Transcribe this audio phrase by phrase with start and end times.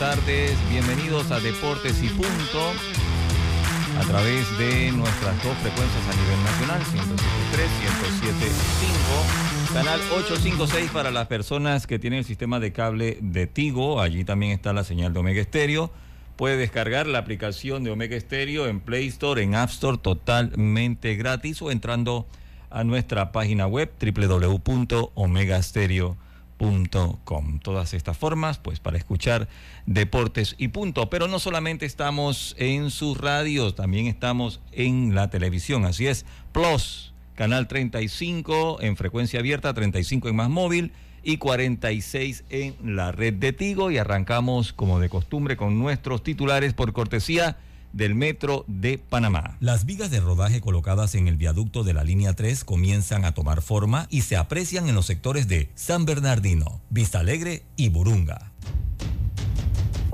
[0.00, 2.72] Tardes, bienvenidos a Deportes y Punto.
[3.98, 11.26] A través de nuestras dos frecuencias a nivel nacional, 107.3, 107.5, canal 856 para las
[11.26, 15.20] personas que tienen el sistema de cable de Tigo, allí también está la señal de
[15.20, 15.90] Omega Estéreo.
[16.36, 21.60] Puede descargar la aplicación de Omega Estéreo en Play Store, en App Store, totalmente gratis
[21.60, 22.26] o entrando
[22.70, 26.29] a nuestra página web www.omegastereo.com
[27.24, 27.58] Com.
[27.58, 29.48] Todas estas formas, pues para escuchar
[29.86, 31.08] deportes y punto.
[31.08, 35.86] Pero no solamente estamos en sus radios, también estamos en la televisión.
[35.86, 42.76] Así es, Plus, canal 35 en frecuencia abierta, 35 en más móvil y 46 en
[42.94, 43.90] la red de Tigo.
[43.90, 47.56] Y arrancamos, como de costumbre, con nuestros titulares por cortesía
[47.92, 49.56] del Metro de Panamá.
[49.60, 53.62] Las vigas de rodaje colocadas en el viaducto de la línea 3 comienzan a tomar
[53.62, 58.52] forma y se aprecian en los sectores de San Bernardino, Vista Alegre y Burunga.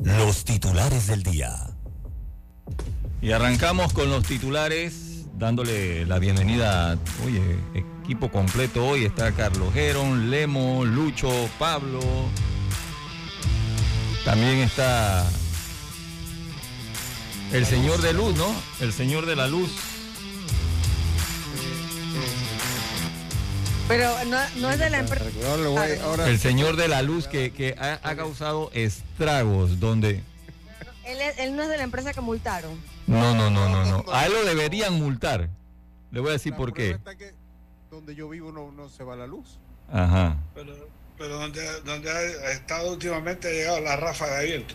[0.02, 1.54] Los titulares del día.
[3.20, 7.42] Y arrancamos con los titulares, dándole la bienvenida, oye,
[7.74, 9.04] equipo completo hoy.
[9.04, 12.00] Está Carlos Geron, Lemo, Lucho, Pablo.
[14.24, 15.28] También está
[17.52, 18.54] el señor de luz, ¿no?
[18.80, 19.70] El señor de la luz.
[23.88, 24.10] Pero
[24.56, 25.26] no, es de la empresa.
[26.26, 30.22] El señor de la luz que, ha, causado estragos donde...
[31.04, 32.80] Él, no es de la empresa que multaron.
[33.06, 34.12] No, no, no, no, no.
[34.12, 35.48] A él lo deberían multar.
[36.10, 36.98] Le voy a decir por qué.
[37.90, 39.58] donde yo vivo no, no se va la luz.
[39.92, 40.36] Ajá.
[40.54, 40.74] Pero
[41.18, 44.74] pero donde, donde ha estado últimamente ha llegado la ráfaga de viento.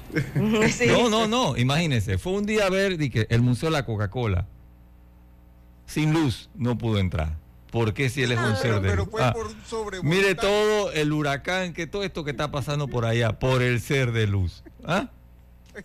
[0.87, 4.47] No, no, no, imagínese, fue un día a ver que el Museo de la Coca-Cola,
[5.85, 7.37] sin luz, no pudo entrar.
[7.71, 9.07] ¿Por qué si él es un ser de luz?
[9.17, 9.33] Ah,
[10.03, 14.11] mire todo el huracán, que todo esto que está pasando por allá, por el ser
[14.11, 14.63] de luz.
[14.83, 15.09] ¿Ah?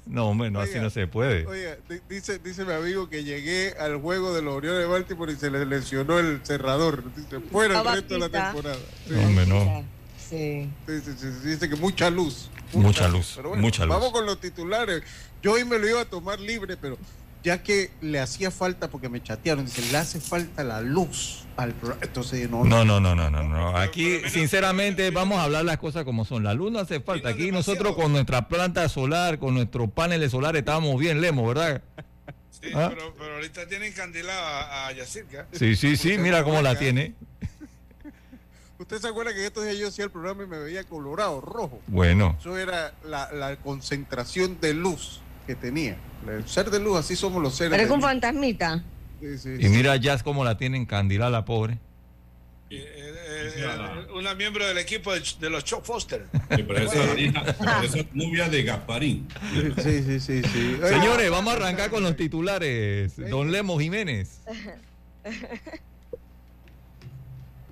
[0.04, 1.46] No, hombre, no, así no se puede.
[1.46, 1.76] Oiga,
[2.08, 5.48] dice, dice mi amigo que llegué al juego de los Orioles de Baltimore y se
[5.48, 7.04] le lesionó el cerrador.
[7.14, 8.76] Dice, fuera el resto de la temporada.
[9.08, 9.95] No, hombre, no.
[10.28, 10.68] Sí.
[11.44, 12.50] Dice que mucha luz.
[12.72, 13.38] Mucha, luz.
[13.56, 13.94] mucha luz.
[13.94, 15.02] Vamos con los titulares.
[15.42, 16.98] Yo hoy me lo iba a tomar libre, pero
[17.44, 21.72] ya que le hacía falta, porque me chatearon, dice, le hace falta la luz al
[21.74, 22.00] programa.
[22.04, 23.76] Entonces, no, no, no, no, no, no.
[23.76, 26.42] Aquí, sinceramente, vamos a hablar las cosas como son.
[26.42, 27.28] La luz no hace falta.
[27.28, 31.82] Aquí nosotros con nuestra planta solar, con nuestros paneles solares, estábamos bien lemos, ¿verdad?
[32.50, 32.90] Sí, ¿Ah?
[32.92, 35.46] pero, pero, ahorita tienen candilada a Yacirca.
[35.52, 37.14] Sí, sí, sí, mira cómo la tiene.
[38.78, 41.80] ¿Usted se acuerda que estos días yo hacía el programa y me veía colorado, rojo?
[41.86, 42.36] Bueno.
[42.38, 45.96] Eso era la, concentración de luz que tenía.
[46.28, 47.70] El ser de luz, así somos los seres.
[47.70, 48.84] Pero es un fantasmita.
[49.20, 51.78] y mira Jazz cómo la tienen candila la pobre.
[52.68, 56.26] Eh, eh, eh, una miembro del equipo de, los Chuck Foster.
[56.50, 57.14] esa
[57.82, 59.28] esa de Gasparín.
[59.82, 60.76] Sí, sí, sí, sí.
[60.82, 63.16] Señores, vamos a arrancar con los titulares.
[63.16, 64.40] Don Lemo Jiménez.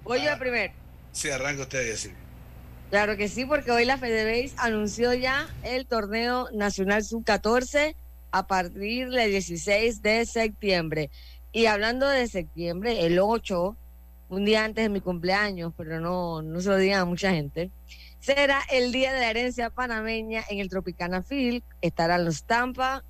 [0.04, 0.83] Voy yo primero.
[1.14, 2.12] Sí, arranca usted decir.
[2.90, 7.94] Claro que sí, porque hoy la FedeBase anunció ya el torneo nacional sub-14
[8.32, 11.10] a partir del 16 de septiembre.
[11.52, 13.76] Y hablando de septiembre, el 8,
[14.28, 17.70] un día antes de mi cumpleaños, pero no, no se lo digan a mucha gente,
[18.18, 21.62] será el Día de la Herencia Panameña en el Tropicana Field.
[21.80, 23.04] Estarán los Tampa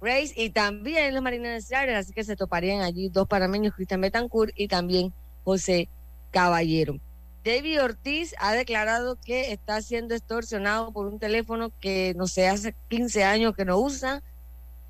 [0.00, 4.52] Rays y también los Marines de así que se toparían allí dos panameños, Cristian Betancourt
[4.56, 5.12] y también
[5.44, 5.88] José
[6.32, 6.98] Caballero.
[7.44, 12.74] David Ortiz ha declarado que está siendo extorsionado por un teléfono que no sé, hace
[12.88, 14.22] 15 años que no usa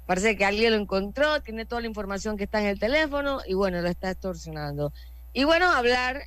[0.06, 3.54] Parece que alguien lo encontró, tiene toda la información que está en el teléfono y
[3.54, 4.92] bueno, lo está extorsionando.
[5.32, 6.24] Y bueno, hablar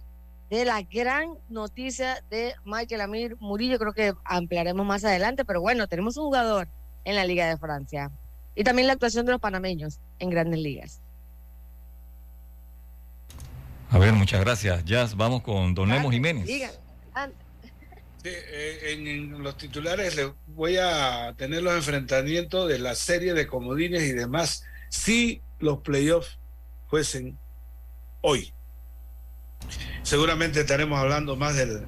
[0.49, 5.87] de la gran noticia de Michael Amir Murillo, creo que ampliaremos más adelante, pero bueno,
[5.87, 6.67] tenemos un jugador
[7.03, 8.11] en la Liga de Francia
[8.55, 11.01] y también la actuación de los panameños en grandes ligas.
[13.89, 14.83] A ver, muchas gracias.
[14.85, 16.45] Jazz, vamos con Don Lemos Jiménez.
[16.45, 16.63] Sí,
[18.23, 24.03] eh, en, los titulares les voy a tener los enfrentamientos de la serie de comodines
[24.03, 26.37] y demás si los playoffs
[26.89, 27.37] fuesen
[28.21, 28.53] hoy.
[30.03, 31.85] Seguramente estaremos hablando más del,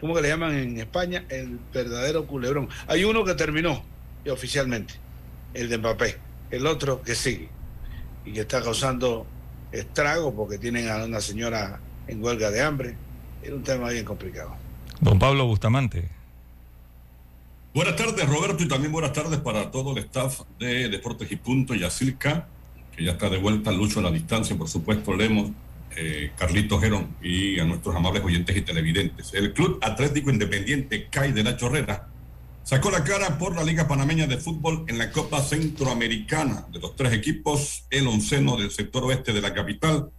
[0.00, 1.26] ¿cómo que le llaman en España?
[1.28, 2.68] El verdadero culebrón.
[2.86, 3.84] Hay uno que terminó
[4.30, 4.94] oficialmente,
[5.52, 6.18] el de Mbappé,
[6.50, 7.48] el otro que sigue
[8.24, 9.26] y que está causando
[9.72, 12.94] estrago porque tienen a una señora en huelga de hambre.
[13.42, 14.54] Es un tema bien complicado.
[15.00, 16.08] Don Pablo Bustamante.
[17.74, 21.74] Buenas tardes, Roberto, y también buenas tardes para todo el staff de Deportes y Punto,
[21.74, 22.46] Yacilca,
[22.94, 25.50] que ya está de vuelta, Lucho a la distancia, por supuesto, Lemos,
[25.96, 29.32] eh, Carlito Gerón y a nuestros amables oyentes y televidentes.
[29.32, 32.11] El Club Atlético Independiente CAI de la Chorrera
[32.64, 36.66] sacó la cara por la Liga Panameña de Fútbol en la Copa Centroamericana.
[36.72, 40.10] De los tres equipos, el onceno del sector oeste de la capital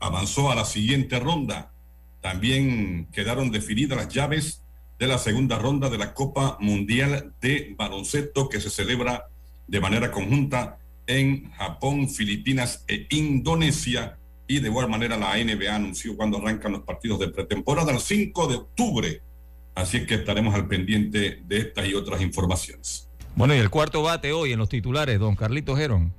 [0.00, 1.72] avanzó a la siguiente ronda.
[2.20, 4.62] También quedaron definidas las llaves
[4.98, 9.28] de la segunda ronda de la Copa Mundial de Baloncesto que se celebra
[9.66, 14.18] de manera conjunta en Japón, Filipinas e Indonesia.
[14.46, 18.46] Y de igual manera la NBA anunció cuando arrancan los partidos de pretemporada el 5
[18.46, 19.22] de octubre
[19.74, 23.08] Así que estaremos al pendiente de estas y otras informaciones.
[23.34, 26.12] Bueno, y el cuarto bate hoy en los titulares, don Carlito Gerón.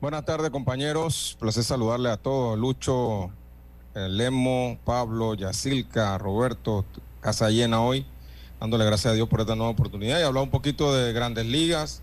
[0.00, 1.36] Buenas tardes, compañeros.
[1.38, 2.58] Placer saludarle a todos.
[2.58, 3.30] Lucho,
[3.94, 6.84] eh, Lemo, Pablo, Yacilca, Roberto,
[7.20, 8.06] casa llena hoy.
[8.60, 12.02] Dándole gracias a Dios por esta nueva oportunidad y hablar un poquito de grandes ligas,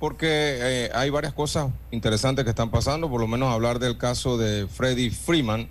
[0.00, 4.36] porque eh, hay varias cosas interesantes que están pasando, por lo menos hablar del caso
[4.36, 5.68] de Freddy Freeman,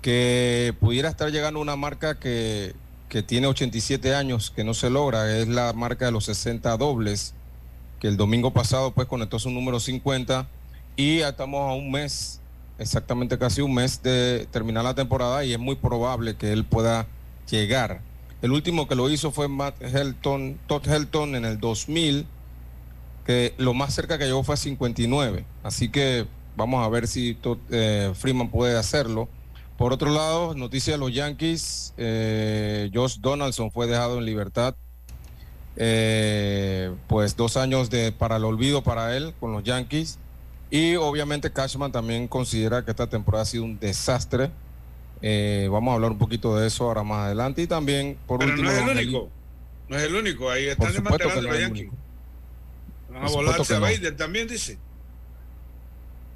[0.00, 2.74] que pudiera estar llegando a una marca que
[3.12, 7.34] que tiene 87 años, que no se logra, es la marca de los 60 dobles,
[8.00, 10.48] que el domingo pasado pues conectó su número 50
[10.96, 12.40] y ya estamos a un mes,
[12.78, 17.06] exactamente casi un mes de terminar la temporada y es muy probable que él pueda
[17.50, 18.00] llegar.
[18.40, 22.26] El último que lo hizo fue Matt Helton, Todd Helton en el 2000,
[23.26, 25.44] que lo más cerca que llegó fue a 59.
[25.62, 26.24] Así que
[26.56, 29.28] vamos a ver si Todd, eh, Freeman puede hacerlo.
[29.82, 34.76] Por otro lado, noticia de los Yankees, eh, Josh Donaldson fue dejado en libertad.
[35.74, 40.20] Eh, pues dos años de, para el olvido para él con los Yankees.
[40.70, 44.52] Y obviamente Cashman también considera que esta temporada ha sido un desastre.
[45.20, 47.62] Eh, vamos a hablar un poquito de eso ahora más adelante.
[47.62, 48.62] Y también, por último.
[48.62, 49.30] No es el único.
[49.88, 50.48] No es el único.
[50.48, 51.90] Ahí están desmantelando los Yankees.
[53.12, 54.78] Van a volarse a Bader también, dice.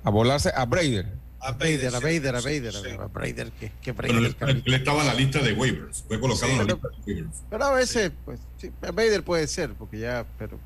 [0.02, 1.25] A volarse a Brader.
[1.46, 4.34] A Bader, a Bader, a Bader, a Bader, que, que Bader.
[4.64, 7.42] él, estaba en la lista de waivers, fue colocado en la lista de waivers.
[7.48, 10.58] Pero a veces, pues, sí, Bader puede ser, porque ya, pero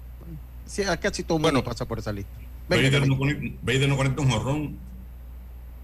[0.64, 2.32] sí, casi todo el mundo pasa por esa lista.
[2.66, 3.18] Bader, no,
[3.60, 4.78] Bader no conecta un jorrón,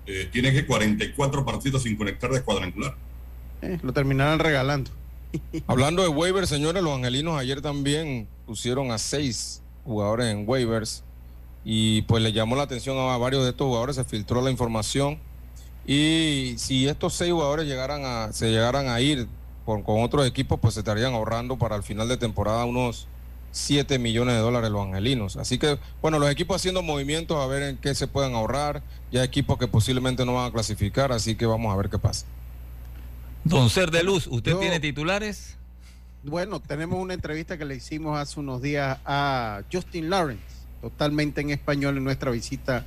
[0.07, 2.95] eh, tiene que 44 partidos sin conectar de cuadrangular.
[3.61, 4.91] Eh, lo terminaron regalando.
[5.67, 11.05] Hablando de waivers, señores, los angelinos ayer también pusieron a seis jugadores en waivers
[11.69, 15.19] y pues le llamó la atención a varios de estos jugadores, se filtró la información
[15.85, 19.27] y si estos seis jugadores llegaran a, se llegaran a ir
[19.65, 23.09] con, con otros equipos, pues se estarían ahorrando para el final de temporada unos
[23.51, 25.37] 7 millones de dólares los angelinos.
[25.37, 28.83] Así que, bueno, los equipos haciendo movimientos a ver en qué se pueden ahorrar.
[29.11, 32.27] Ya equipos que posiblemente no van a clasificar, así que vamos a ver qué pasa.
[33.43, 35.57] Don Ser de Luz, ¿usted tiene titulares?
[36.23, 40.56] Bueno, tenemos una entrevista que le hicimos hace unos días a Justin Lawrence
[40.91, 42.85] totalmente en español en nuestra visita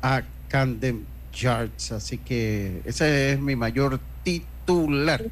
[0.00, 1.04] a Camden
[1.34, 1.92] Yards.
[1.92, 5.22] Así que ese es mi mayor titular.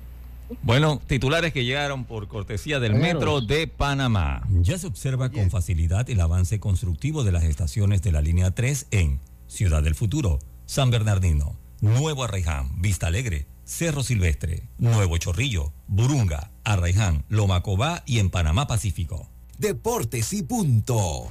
[0.62, 4.42] Bueno, titulares que llegaron por cortesía del Metro de Panamá.
[4.50, 8.88] Ya se observa con facilidad el avance constructivo de las estaciones de la línea 3
[8.90, 16.50] en Ciudad del Futuro, San Bernardino, Nuevo Arraiján, Vista Alegre, Cerro Silvestre, Nuevo Chorrillo, Burunga,
[16.64, 19.30] Arraiján, Lomacobá y en Panamá Pacífico.
[19.60, 21.28] Deportes y punto.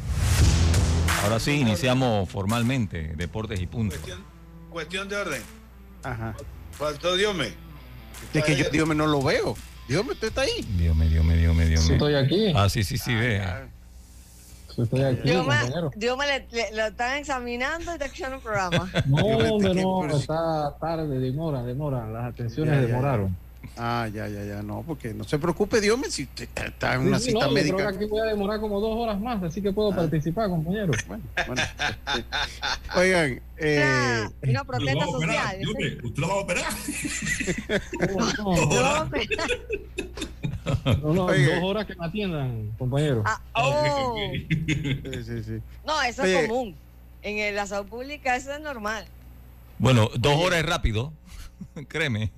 [1.24, 3.96] Ahora sí, iniciamos formalmente Deportes y Punto.
[4.70, 5.42] Cuestión, de orden.
[6.04, 6.36] Ajá.
[6.74, 7.56] Faltó Diome.
[8.32, 9.56] Es que yo Diome no lo veo.
[9.88, 10.62] Diome, ¿usted está ahí?
[10.78, 11.84] Diome, Diome, Diome, Diome.
[11.84, 12.54] Sí, estoy aquí.
[12.56, 13.42] Ah, sí, sí, sí, ve.
[14.78, 18.92] estoy aquí, le, lo están examinando y está escuchando el programa.
[19.08, 22.08] No, hombre, no, está tarde, demora, demora.
[22.08, 23.36] Las atenciones demoraron.
[23.78, 27.02] Ah, ya, ya, ya, no, porque no se preocupe, Dios mío, si usted está en
[27.02, 27.76] una Sí, cita no, yo médica.
[27.78, 30.92] creo que aquí voy a demorar como dos horas más, así que puedo participar, compañero.
[31.08, 35.58] Bueno, bueno, este, oigan, eh, Una ¿Usted lo protesta social.
[36.04, 36.74] ¿Usted lo va a operar?
[38.18, 39.06] No, no,
[41.02, 41.56] no, no, Oye.
[41.56, 43.24] dos horas que me atiendan, compañero.
[43.26, 44.16] Ah, oh.
[44.18, 45.60] sí, sí, sí.
[45.86, 46.42] No, eso Oye.
[46.44, 46.76] es común.
[47.22, 49.06] En el- la salud pública eso es normal.
[49.78, 51.12] Bueno, dos horas es rápido.
[51.88, 52.32] Créeme.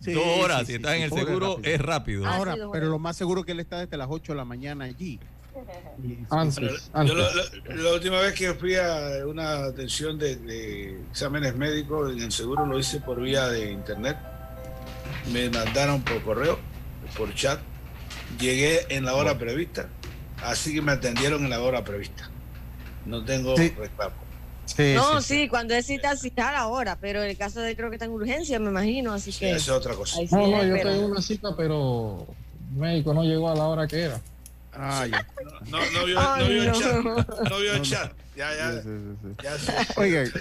[0.00, 1.74] Sí, dos horas, sí, si sí, estás sí, en el seguro, rápido.
[1.74, 2.26] es rápido.
[2.26, 4.44] Ah, Ahora, dos pero lo más seguro que él está desde las 8 de la
[4.44, 5.18] mañana allí.
[6.30, 11.56] Antes, Yo la, la- la última vez que fui a una atención de, de exámenes
[11.56, 14.16] médicos en el seguro lo hice por vía de internet.
[15.32, 16.58] Me mandaron por correo,
[17.16, 17.58] por chat.
[18.38, 19.88] Llegué en la hora prevista,
[20.44, 22.30] así que me atendieron en la hora prevista.
[23.04, 23.70] No tengo Sí.
[23.76, 24.14] reclamo.
[24.78, 27.76] Sí, no, sí, sí, cuando es cita, cita ahora, pero en el caso de él
[27.76, 29.50] creo que está en urgencia, me imagino, así Sí, que.
[29.50, 30.20] esa es otra cosa.
[30.30, 32.24] No, no, yo tengo una cita, pero
[32.74, 34.20] el médico no llegó a la hora que era.
[34.72, 35.26] Ah, ya.
[35.68, 36.78] No, no vio, no Ay, vio el no.
[36.78, 37.02] chat.
[37.50, 37.82] No vio el No, no.
[37.82, 38.12] chat.
[38.36, 39.66] Ya, ya, Sí, sí, sí, sí.
[39.66, 39.86] ya.
[39.96, 40.32] Oigan,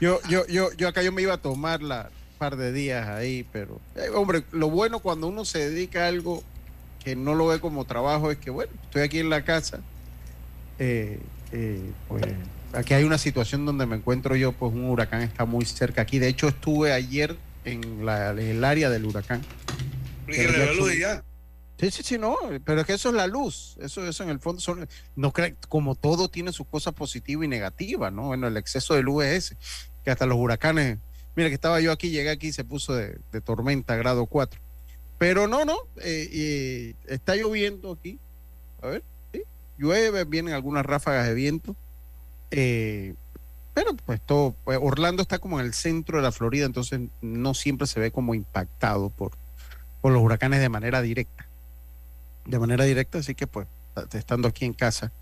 [0.00, 2.08] yo, yo, yo, yo acá yo me iba a tomar la
[2.38, 6.42] par de días ahí, pero eh, hombre, lo bueno cuando uno se dedica a algo
[7.04, 9.80] que no lo ve como trabajo es que bueno, estoy aquí en la casa,
[10.78, 11.18] eh,
[11.52, 12.24] eh, pues
[12.74, 16.18] aquí hay una situación donde me encuentro yo, pues un huracán está muy cerca aquí.
[16.18, 19.42] De hecho, estuve ayer en, la, en el área del huracán.
[20.26, 21.22] La luz y ya.
[21.78, 24.38] Sí, sí, sí, no, pero es que eso es la luz, eso, eso en el
[24.38, 25.32] fondo son, no
[25.68, 28.28] como todo tiene sus cosas positivas y negativas, ¿no?
[28.28, 29.56] Bueno, el exceso de luz es ese,
[30.04, 30.98] que hasta los huracanes,
[31.34, 34.60] mira que estaba yo aquí, llegué aquí y se puso de, de tormenta grado 4,
[35.18, 38.20] pero no, no, eh, eh, está lloviendo aquí,
[38.80, 39.02] a ver,
[39.32, 39.42] sí,
[39.76, 41.74] llueve, vienen algunas ráfagas de viento,
[42.56, 43.14] eh,
[43.74, 47.54] pero pues todo, pues, Orlando está como en el centro de la Florida, entonces no
[47.54, 49.32] siempre se ve como impactado por,
[50.00, 51.48] por los huracanes de manera directa.
[52.46, 53.66] De manera directa, así que pues
[54.12, 55.12] estando aquí en casa,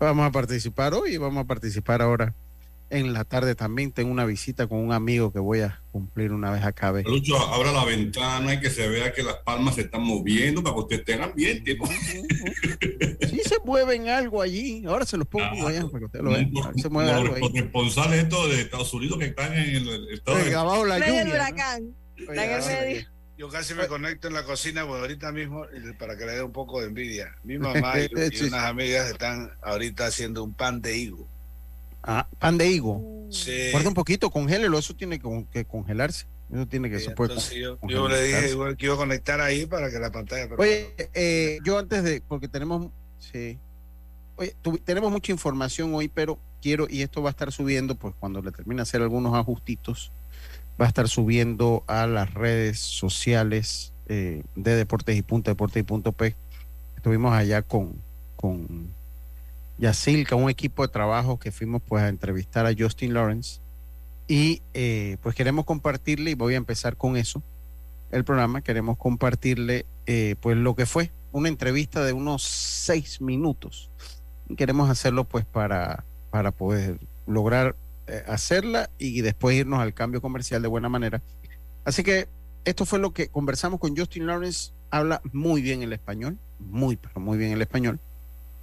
[0.00, 2.34] vamos a participar hoy y vamos a participar ahora
[2.90, 3.92] en la tarde también.
[3.92, 7.02] Tengo una visita con un amigo que voy a cumplir una vez acabe.
[7.04, 10.74] Lucho, abra la ventana y que se vea que las palmas se están moviendo para
[10.74, 11.76] que usted tenga ambiente.
[11.76, 11.86] ¿no?
[11.86, 16.30] Sí se mueven algo allí, ahora se los pongo Ah, allá para que usted lo
[16.30, 16.48] vea.
[16.76, 17.40] Se mueve los ahí.
[17.40, 20.44] corresponsales estos de Estados Unidos que están en el, estado de...
[20.44, 21.38] Oiga, abajo la Medio del lluvia.
[21.38, 21.44] ¿no?
[21.44, 21.94] huracán.
[22.28, 23.08] Oiga, Está en el abajo la medio.
[23.38, 25.64] Yo casi me conecto en la cocina, pues ahorita mismo,
[25.96, 27.36] para que le dé un poco de envidia.
[27.44, 31.28] Mi mamá y, y unas amigas están ahorita haciendo un pan de higo.
[32.02, 33.26] Ah, pan de higo.
[33.30, 33.70] Sí.
[33.72, 36.26] Guarda un poquito, congélelo, eso tiene que, que congelarse.
[36.52, 39.38] Eso tiene que, Sí, se puede entonces yo, le dije igual que iba a conectar
[39.40, 40.48] ahí para que la pantalla.
[40.56, 43.58] Oye, eh, yo antes de, porque tenemos, sí,
[44.36, 48.14] oye, tu- tenemos mucha información hoy, pero quiero, y esto va a estar subiendo, pues
[48.18, 50.10] cuando le termine hacer algunos ajustitos,
[50.80, 55.84] va a estar subiendo a las redes sociales eh, de Deportes y Punto, Deportes y
[55.84, 56.34] Punto P.
[56.96, 58.00] Estuvimos allá con,
[58.36, 58.94] con
[59.78, 63.60] Yacilca, un equipo de trabajo que fuimos pues a entrevistar a Justin Lawrence
[64.26, 67.42] y eh, pues queremos compartirle, y voy a empezar con eso,
[68.10, 73.90] el programa, queremos compartirle eh, pues lo que fue una entrevista de unos seis minutos.
[74.56, 80.62] Queremos hacerlo pues para, para poder lograr eh, hacerla y después irnos al cambio comercial
[80.62, 81.22] de buena manera.
[81.84, 82.28] Así que
[82.64, 84.72] esto fue lo que conversamos con Justin Lawrence.
[84.90, 88.00] Habla muy bien el español, muy, pero muy bien el español.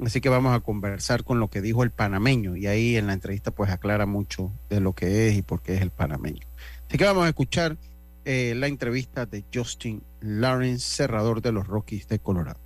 [0.04, 3.14] Así que vamos a conversar con lo que dijo el panameño y ahí en la
[3.14, 6.46] entrevista pues aclara mucho de lo que es y por qué es el panameño.
[6.88, 7.78] Así que vamos a escuchar
[8.26, 12.60] eh, la entrevista de Justin Lawrence, cerrador de los Rockies de Colorado.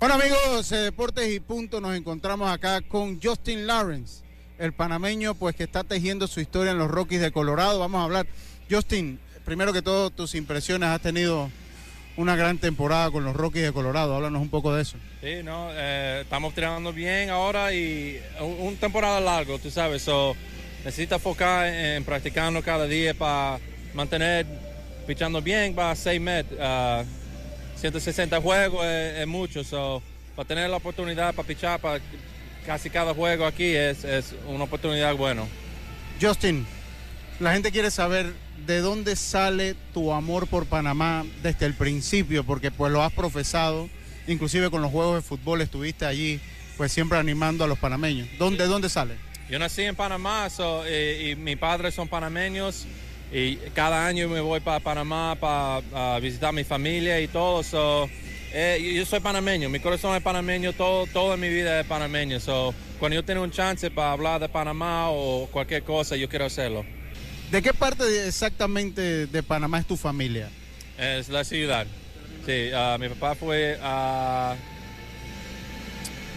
[0.00, 4.24] Bueno amigos, de Deportes y Punto, nos encontramos acá con Justin Lawrence,
[4.58, 7.78] el panameño pues que está tejiendo su historia en los Rockies de Colorado.
[7.78, 8.26] Vamos a hablar,
[8.68, 11.50] Justin, primero que todo tus impresiones, has tenido
[12.20, 14.96] una gran temporada con los Rockies de Colorado, háblanos un poco de eso.
[15.22, 20.36] Sí, no, eh, estamos tirando bien ahora y un, un temporada largo, tú sabes, so
[20.84, 23.58] necesita enfocar en, practicando cada día para
[23.94, 24.46] mantener
[25.06, 26.52] pichando bien para seis meses.
[26.60, 27.04] ah,
[27.76, 30.02] 160 juegos es, es mucho, so
[30.36, 32.00] para tener la oportunidad para pichar para
[32.66, 35.44] casi cada juego aquí es, es una oportunidad buena.
[36.20, 36.66] Justin,
[37.40, 38.32] la gente quiere saber
[38.66, 43.88] de dónde sale tu amor por Panamá desde el principio, porque pues lo has profesado,
[44.28, 46.38] inclusive con los juegos de fútbol estuviste allí,
[46.76, 48.28] pues siempre animando a los panameños.
[48.38, 49.14] ¿Dónde, dónde sale?
[49.48, 52.86] Yo nací en Panamá so, y, y mis padres son panameños
[53.32, 57.62] y cada año me voy para Panamá para visitar a mi familia y todo.
[57.62, 58.08] So,
[58.52, 62.38] eh, yo- yo soy panameño, mi corazón es panameño, todo, toda mi vida es panameño.
[62.38, 66.44] So, cuando yo tengo un chance para hablar de Panamá o cualquier cosa, yo quiero
[66.44, 66.84] hacerlo.
[67.50, 70.48] ¿De qué parte exactamente de Panamá es tu familia?
[70.98, 71.86] Es la ciudad.
[72.46, 74.54] Sí, ah, mi papá fue a...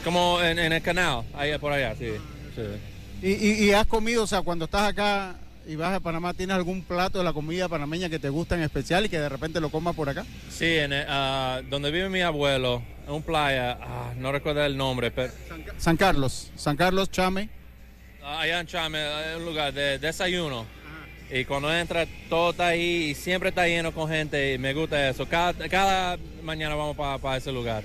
[0.03, 2.13] como en, en el canal, ahí por allá, sí.
[2.55, 2.61] sí.
[3.21, 6.55] ¿Y, y, y has comido, o sea, cuando estás acá y vas a Panamá, ¿tienes
[6.55, 9.61] algún plato de la comida panameña que te gusta en especial y que de repente
[9.61, 10.25] lo comas por acá?
[10.49, 14.75] Sí, en, el- ah, donde vive mi abuelo, en un playa, ah, no recuerdo el
[14.75, 15.31] nombre, pero
[15.77, 17.49] San Carlos, San Carlos, Chame.
[18.25, 20.65] allá en Chame, hay un lugar de desayuno.
[21.33, 25.09] Y cuando entra, todo está ahí y siempre está lleno con gente y me gusta
[25.09, 25.27] eso.
[25.27, 27.83] Cada, cada mañana vamos para ese lugar.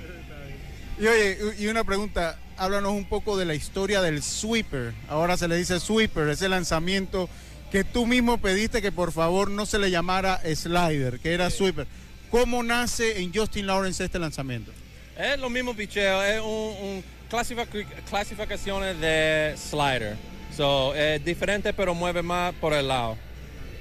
[1.01, 4.93] Y oye, y una pregunta, háblanos un poco de la historia del sweeper.
[5.09, 7.31] Ahora se le dice sweeper, ese lanzamiento
[7.73, 11.87] que tú mismo pediste que por favor no se le llamara slider, que era sweeper.
[12.31, 14.73] ¿Cómo nace en Justin Lawrence este lanzamiento?
[15.17, 20.17] Es lo mismo picheo, es un, un clasific- clasificaciones de slider.
[20.55, 23.17] So, es diferente pero mueve más por el lado.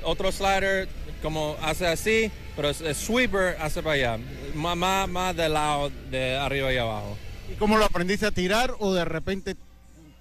[0.08, 0.88] Otro slider
[1.22, 4.18] como hace así, pero es, es sweeper hace para allá.
[4.56, 7.18] Más, más, más del lado de arriba y abajo.
[7.52, 9.58] ¿Y cómo lo aprendiste a tirar o de repente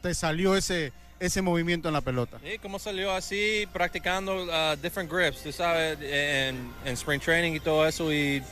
[0.02, 2.38] te salió ese, ese movimiento en la pelota?
[2.44, 7.60] Y como salió así, practicando uh, different grips, tú sabes, en, en spring training y
[7.60, 8.42] todo eso, y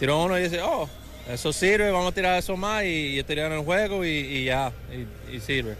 [0.00, 0.88] tiró uno y dice, oh,
[1.30, 4.44] eso sirve, vamos a tirar eso más, y, y tirar en el juego y, y
[4.46, 4.72] ya,
[5.30, 5.76] y, y sirve.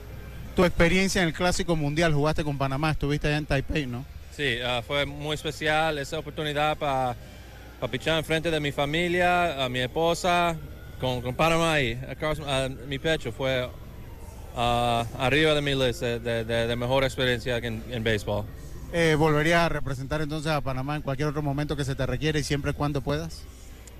[0.54, 4.04] Tu experiencia en el Clásico Mundial, jugaste con Panamá, estuviste allá en Taipei, ¿no?
[4.36, 7.16] Sí, ah, fue muy especial esa oportunidad para
[7.90, 10.54] pichar enfrente de mi familia, a mi esposa,
[11.00, 11.98] con, con Panamá ahí.
[12.06, 13.66] Across, ah, mi pecho fue
[14.54, 18.44] ah, arriba de mi lista de, de, de mejor experiencia en, en béisbol.
[18.92, 22.40] Eh, ¿Volverías a representar entonces a Panamá en cualquier otro momento que se te requiere
[22.40, 23.42] y siempre cuando puedas?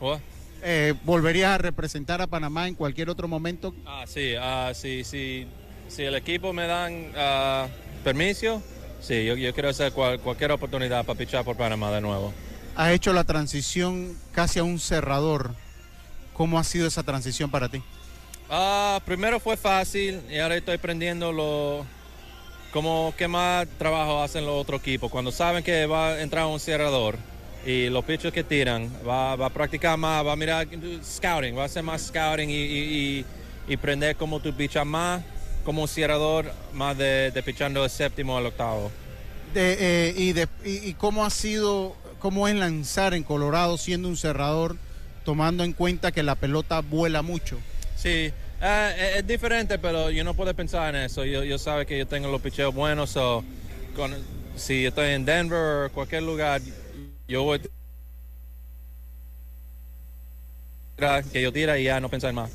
[0.02, 0.20] What?
[0.62, 3.74] Eh, ¿Volverías a representar a Panamá en cualquier otro momento?
[3.86, 5.46] Ah, sí, ah, sí, sí,
[5.88, 7.06] si el equipo me dan
[8.04, 8.62] permiso,
[9.00, 12.32] sí, yo, yo quiero hacer cual- cualquier oportunidad para pichar por Panamá de nuevo.
[12.74, 15.54] Has hecho la transición casi a un cerrador.
[16.34, 17.82] ¿Cómo ha sido esa transición para ti?
[18.50, 21.86] Ah, primero fue fácil y ahora estoy aprendiendo lo
[22.72, 25.10] como qué más trabajo hacen los otros equipos.
[25.10, 27.16] Cuando saben que va a entrar un cerrador
[27.64, 30.68] y los pitchers que tiran, va, va a practicar más, va a mirar
[31.02, 33.24] scouting, va a hacer más scouting y, y, y,
[33.68, 35.22] y aprender cómo tú pichas más
[35.66, 38.90] como un cerrador, más de, de pichando el séptimo al octavo.
[39.52, 44.08] De, eh, y, de- y- y cómo ha sido, cómo es lanzar en Colorado siendo
[44.08, 44.76] un cerrador,
[45.24, 47.58] tomando en cuenta que la pelota vuela mucho?
[47.96, 48.30] Sí,
[48.62, 51.24] eh, es, es diferente, pero yo no puedo pensar en eso.
[51.24, 53.44] Yo, yo sabe que yo tengo los picheos buenos, so,
[53.96, 54.14] con-
[54.54, 56.60] si estoy en Denver o cualquier lugar,
[57.26, 57.60] yo voy
[61.32, 62.50] que yo tira y ya no pensar más.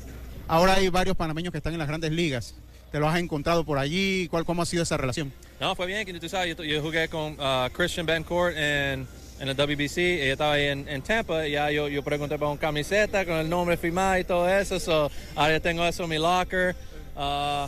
[0.48, 2.54] Ahora hay varios panameños que están en las grandes ligas.
[2.92, 4.28] ¿Te los has encontrado por allí?
[4.28, 5.32] ¿Cuál, ¿Cómo ha sido esa relación?
[5.58, 9.08] No, fue bien, que tú sabes, yo, yo jugué con ah, Christian Bencourt en,
[9.40, 12.48] en el WBC, ella estaba ahí en, en Tampa, y ya yo, yo pregunté por
[12.48, 16.18] una camiseta con el nombre firmado y todo eso, so, ahora tengo eso en mi
[16.18, 16.76] locker.
[17.16, 17.66] Ah,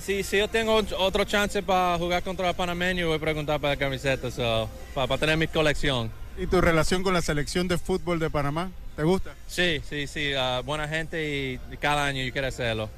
[0.00, 3.74] si, si yo tengo otro chance para jugar contra el panameño, voy a preguntar para
[3.74, 6.10] la camiseta, so, para, para tener mi colección.
[6.38, 8.70] ¿Y tu relación con la selección de fútbol de Panamá?
[8.96, 9.34] ¿Te gusta?
[9.46, 12.88] Sí, sí, sí, ah, buena gente y, y cada año yo quiero hacerlo.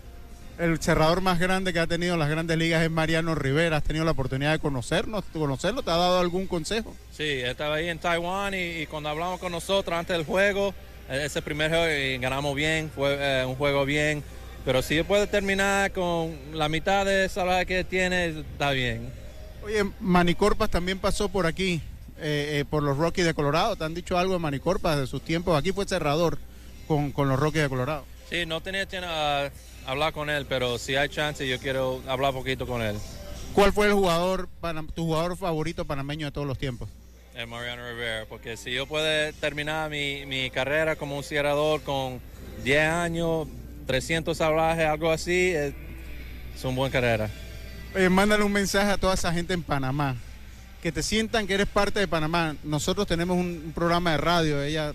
[0.58, 3.78] El cerrador más grande que ha tenido en las grandes ligas es Mariano Rivera.
[3.78, 5.82] ¿Has tenido la oportunidad de conocernos, conocerlo?
[5.82, 6.94] ¿Te ha dado algún consejo?
[7.10, 10.72] Sí, estaba ahí en Taiwán y, y cuando hablamos con nosotros antes del juego,
[11.10, 14.22] eh, ese primer juego y ganamos bien, fue eh, un juego bien.
[14.64, 19.12] Pero si puede terminar con la mitad de esa que tiene, está bien.
[19.64, 21.82] Oye, Manicorpas también pasó por aquí,
[22.18, 23.74] eh, eh, por los Rockies de Colorado.
[23.74, 25.58] ¿Te han dicho algo de Manicorpas de sus tiempos?
[25.58, 26.38] Aquí fue cerrador
[26.86, 28.04] con, con los Rockies de Colorado.
[28.30, 28.86] Sí, no tenía
[29.86, 32.96] hablar con él, pero si hay chance, yo quiero hablar poquito con él.
[33.54, 34.48] ¿Cuál fue el jugador,
[34.94, 36.88] tu jugador favorito panameño de todos los tiempos?
[37.36, 42.20] Es Mariano Rivera, porque si yo puedo terminar mi, mi carrera como un cerrador con
[42.62, 43.48] 10 años,
[43.86, 45.74] 300 salvajes, algo así, es,
[46.54, 47.30] es una buena carrera.
[47.94, 50.16] Oye, mándale un mensaje a toda esa gente en Panamá.
[50.82, 52.56] Que te sientan que eres parte de Panamá.
[52.62, 54.92] Nosotros tenemos un, un programa de radio, ella,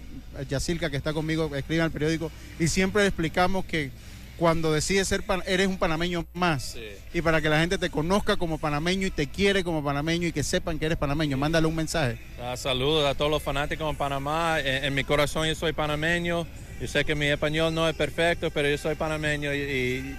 [0.48, 3.92] Yacilca, que está conmigo, escribe en el periódico, y siempre le explicamos que
[4.40, 6.76] cuando decides ser, pan- eres un panameño más.
[7.14, 10.32] Y para que la gente te conozca como panameño y te quiere como panameño y
[10.32, 12.18] que sepan que eres panameño, mándale un mensaje.
[12.42, 14.60] Ah, saludos a todos los fanáticos en Panamá.
[14.62, 16.48] En, en mi corazón yo soy panameño.
[16.80, 20.16] Yo sé que mi español no es perfecto, pero yo soy panameño y, y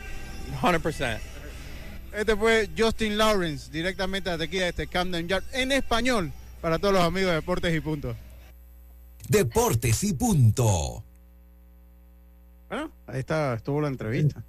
[0.61, 1.19] 100%.
[2.13, 6.93] Este fue Justin Lawrence, directamente desde aquí, de este Camden Yard, en español, para todos
[6.93, 8.15] los amigos de Deportes y Punto.
[9.29, 11.05] Deportes y punto.
[12.71, 14.43] Bueno, ahí está, estuvo la entrevista.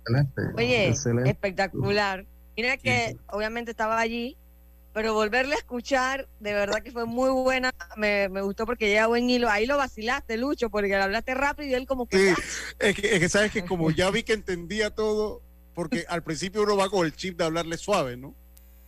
[0.56, 0.94] Oye,
[1.26, 2.26] espectacular.
[2.56, 4.38] Mira que obviamente estaba allí
[4.94, 9.08] pero volverle a escuchar, de verdad que fue muy buena, me, me gustó porque llega
[9.08, 12.18] buen hilo, ahí lo vacilaste, Lucho, porque le hablaste rápido y él como que...
[12.36, 12.42] Sí,
[12.80, 15.42] es que, es que sabes que como ya vi que entendía todo,
[15.74, 18.36] porque al principio uno va con el chip de hablarle suave, ¿no?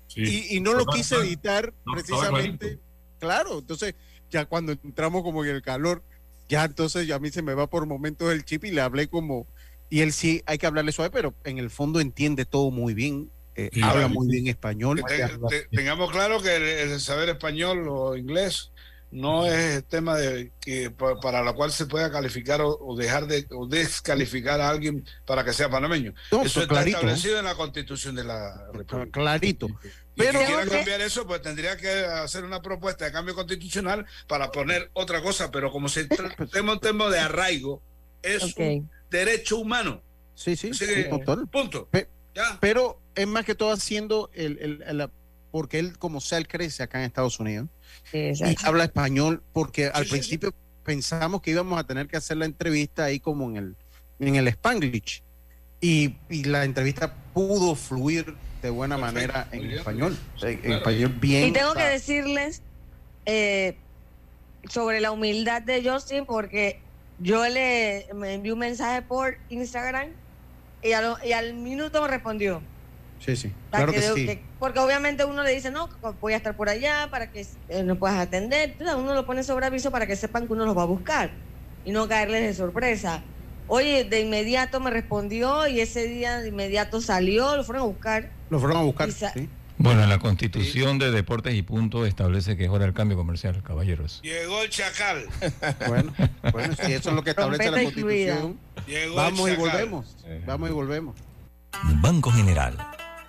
[0.07, 0.47] Sí.
[0.49, 2.79] Y, y no lo quise editar no, precisamente.
[3.19, 3.95] Claro, entonces
[4.29, 6.03] ya cuando entramos como en el calor,
[6.49, 9.07] ya entonces ya a mí se me va por momentos el chip y le hablé
[9.07, 9.47] como,
[9.89, 13.29] y él sí hay que hablarle suave, pero en el fondo entiende todo muy bien,
[13.55, 15.03] eh, Sí, habla muy bien español.
[15.07, 18.71] Te- te- tengamos claro que el, el saber español o inglés
[19.11, 23.27] no es tema de que pa- para la cual se pueda calificar o, o dejar
[23.27, 26.13] de o descalificar a alguien para que sea panameño.
[26.31, 29.11] No, eso pues, está clarito, establecido en la Constitución de la República.
[29.11, 29.67] Clarito.
[30.15, 34.51] Pero- que quiera cambiar eso, pues tendría que hacer una propuesta de cambio constitucional para
[34.51, 37.81] poner otra cosa, pero como se trata un tema de arraigo,
[38.21, 38.59] es Ok.
[38.59, 40.01] un derecho humano.
[40.35, 41.47] Sí, sí, sí, que, total.
[41.47, 41.87] punto.
[41.87, 42.57] Pe- Ya.
[42.59, 45.09] Pero es más que todo haciendo el, el- el-
[45.51, 47.67] porque él como sea él crece acá en Estados Unidos
[48.11, 50.51] Sí, y habla español porque al sí, principio
[50.83, 53.75] pensamos que íbamos a tener que hacer la entrevista ahí como en el
[54.19, 55.21] en el Spanglish
[55.79, 60.77] y, y la entrevista pudo fluir de buena Perfecto, manera en bien, español en Claro.
[60.77, 62.63] español bien Y tengo que decirles
[63.25, 63.85] eh,
[64.69, 66.81] sobre la humildad de Justin, porque
[67.17, 70.15] yo le me envié un mensaje por Instagram
[70.81, 72.65] y, a lo- y al minuto me respondió.
[73.17, 75.89] sí sí claro que, sí que- porque obviamente uno le dice, no,
[76.21, 78.71] voy a estar por allá para que eh, nos puedas atender.
[78.71, 81.37] Entonces, uno lo pone sobre aviso para que sepan que uno los va a buscar
[81.83, 83.29] y no caerles de sorpresa.
[83.65, 88.31] Oye, de inmediato me respondió y ese día de inmediato salió, lo fueron a buscar.
[88.53, 89.49] Lo fueron a buscar sí.
[89.79, 94.21] Bueno, la constitución de Deportes y Punto establece que es hora del cambio comercial, caballeros.
[94.21, 95.25] Llegó el chacal.
[95.87, 96.13] bueno
[96.51, 100.43] bueno si eso es lo que establece la constitución Llegó vamos y volvemos Eh.
[100.45, 101.15] vamos y volvemos
[102.01, 102.77] Banco General.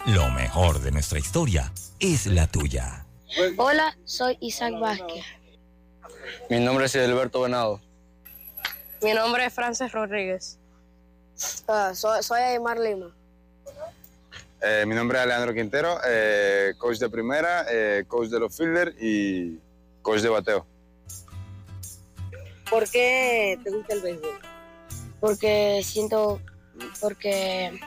[0.06, 3.06] Lo mejor de nuestra historia es la tuya.
[3.56, 5.24] Hola, soy Isaac Vázquez.
[6.50, 7.80] Mi nombre es Alberto Venado.
[9.02, 10.58] Mi nombre es Frances Rodríguez.
[11.66, 13.14] Ah, soy, soy Aymar Lima.
[14.66, 18.94] Eh, mi nombre es Alejandro Quintero, eh, coach de primera, eh, coach de los fielders
[18.98, 19.60] y
[20.00, 20.66] coach de bateo.
[22.70, 24.38] ¿Por qué te gusta el béisbol?
[25.20, 26.40] Porque siento,
[26.98, 27.78] porque,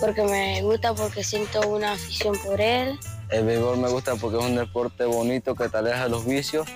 [0.00, 2.98] porque me gusta, porque siento una afición por él.
[3.30, 6.66] El béisbol me gusta porque es un deporte bonito que te aleja de los vicios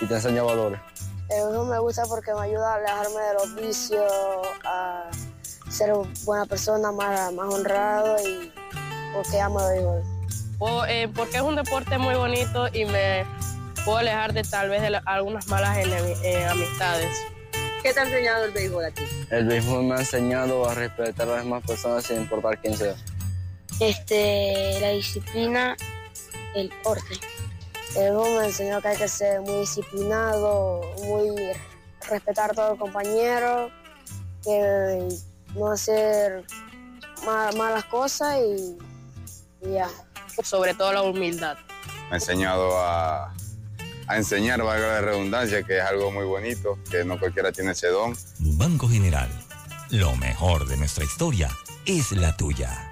[0.00, 0.80] y te enseña valores.
[1.28, 4.10] El béisbol me gusta porque me ayuda a alejarme de los vicios,
[4.64, 5.10] a
[5.72, 5.92] ser
[6.24, 8.52] buena persona, más, más honrado y
[9.14, 10.02] porque amo el béisbol.
[10.88, 13.24] eh, porque es un deporte muy bonito y me
[13.84, 17.10] puedo alejar de tal vez de la- algunas malas eh, amistades.
[17.82, 19.02] ¿Qué te ha enseñado el béisbol a ti?
[19.30, 22.94] El béisbol me ha enseñado a respetar a las demás personas sin importar quién sea.
[23.80, 25.76] Este, la disciplina,
[26.54, 27.18] el orden.
[27.96, 31.30] El béisbol me enseñó que hay que ser muy disciplinado, muy
[32.08, 33.70] respetar a todo el compañero,
[34.44, 35.08] que
[35.54, 36.44] no hacer
[37.24, 38.76] ma- malas cosas y,
[39.68, 39.88] y ya.
[40.42, 41.56] Sobre todo la humildad.
[42.08, 43.32] Me ha enseñado a,
[44.06, 47.88] a enseñar, valga la redundancia, que es algo muy bonito, que no cualquiera tiene ese
[47.88, 48.16] don.
[48.38, 49.28] Banco General.
[49.90, 51.50] Lo mejor de nuestra historia
[51.84, 52.91] es la tuya.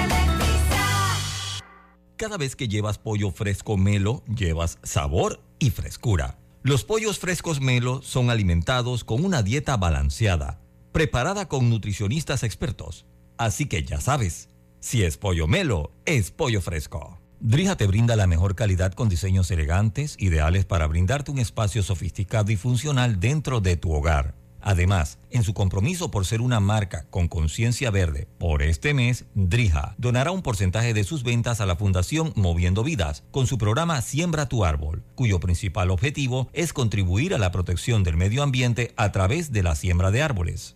[2.21, 6.37] Cada vez que llevas pollo fresco Melo, llevas sabor y frescura.
[6.61, 13.07] Los pollos frescos Melo son alimentados con una dieta balanceada, preparada con nutricionistas expertos.
[13.39, 17.19] Así que ya sabes, si es pollo Melo, es pollo fresco.
[17.39, 22.51] Drija te brinda la mejor calidad con diseños elegantes, ideales para brindarte un espacio sofisticado
[22.51, 24.35] y funcional dentro de tu hogar.
[24.61, 29.95] Además, en su compromiso por ser una marca con conciencia verde, por este mes, Drija
[29.97, 34.47] donará un porcentaje de sus ventas a la Fundación Moviendo Vidas con su programa Siembra
[34.47, 39.51] tu Árbol, cuyo principal objetivo es contribuir a la protección del medio ambiente a través
[39.51, 40.75] de la siembra de árboles.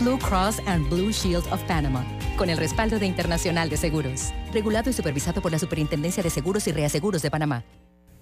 [0.00, 2.04] Blue Cross and Blue Shield of Panama,
[2.36, 4.32] con el respaldo de Internacional de Seguros.
[4.52, 7.64] Regulado y supervisado por la Superintendencia de Seguros y Reaseguros de Panamá.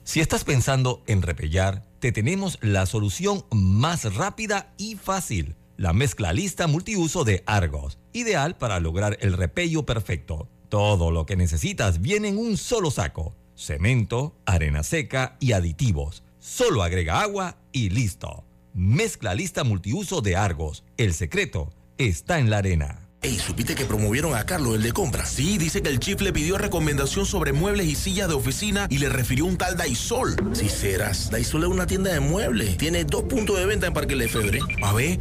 [0.04, 5.56] Si estás pensando en repellar, te tenemos la solución más rápida y fácil.
[5.76, 10.48] La mezcla lista multiuso de Argos, ideal para lograr el repello perfecto.
[10.68, 13.34] Todo lo que necesitas viene en un solo saco.
[13.56, 16.22] Cemento, arena seca y aditivos.
[16.38, 18.44] Solo agrega agua y listo.
[18.76, 20.82] Mezcla lista multiuso de Argos.
[20.96, 23.08] El secreto está en la arena.
[23.22, 25.30] Ey, ¿supiste que promovieron a Carlos, el de compras?
[25.30, 28.98] Sí, dice que el chief le pidió recomendación sobre muebles y sillas de oficina y
[28.98, 30.34] le refirió un tal Daisol.
[30.54, 32.76] Si serás, Daisol es una tienda de muebles.
[32.76, 34.58] Tiene dos puntos de venta en Parque Lefebvre.
[34.82, 35.20] A ver,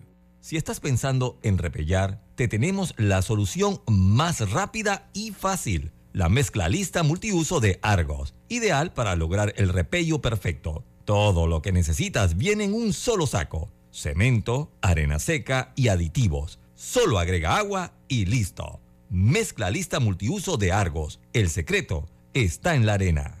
[0.41, 5.91] Si estás pensando en repellar, te tenemos la solución más rápida y fácil.
[6.13, 10.83] La mezcla lista multiuso de Argos, ideal para lograr el repello perfecto.
[11.05, 13.71] Todo lo que necesitas viene en un solo saco.
[13.91, 16.57] Cemento, arena seca y aditivos.
[16.73, 18.79] Solo agrega agua y listo.
[19.11, 21.19] Mezcla lista multiuso de Argos.
[21.33, 23.40] El secreto está en la arena.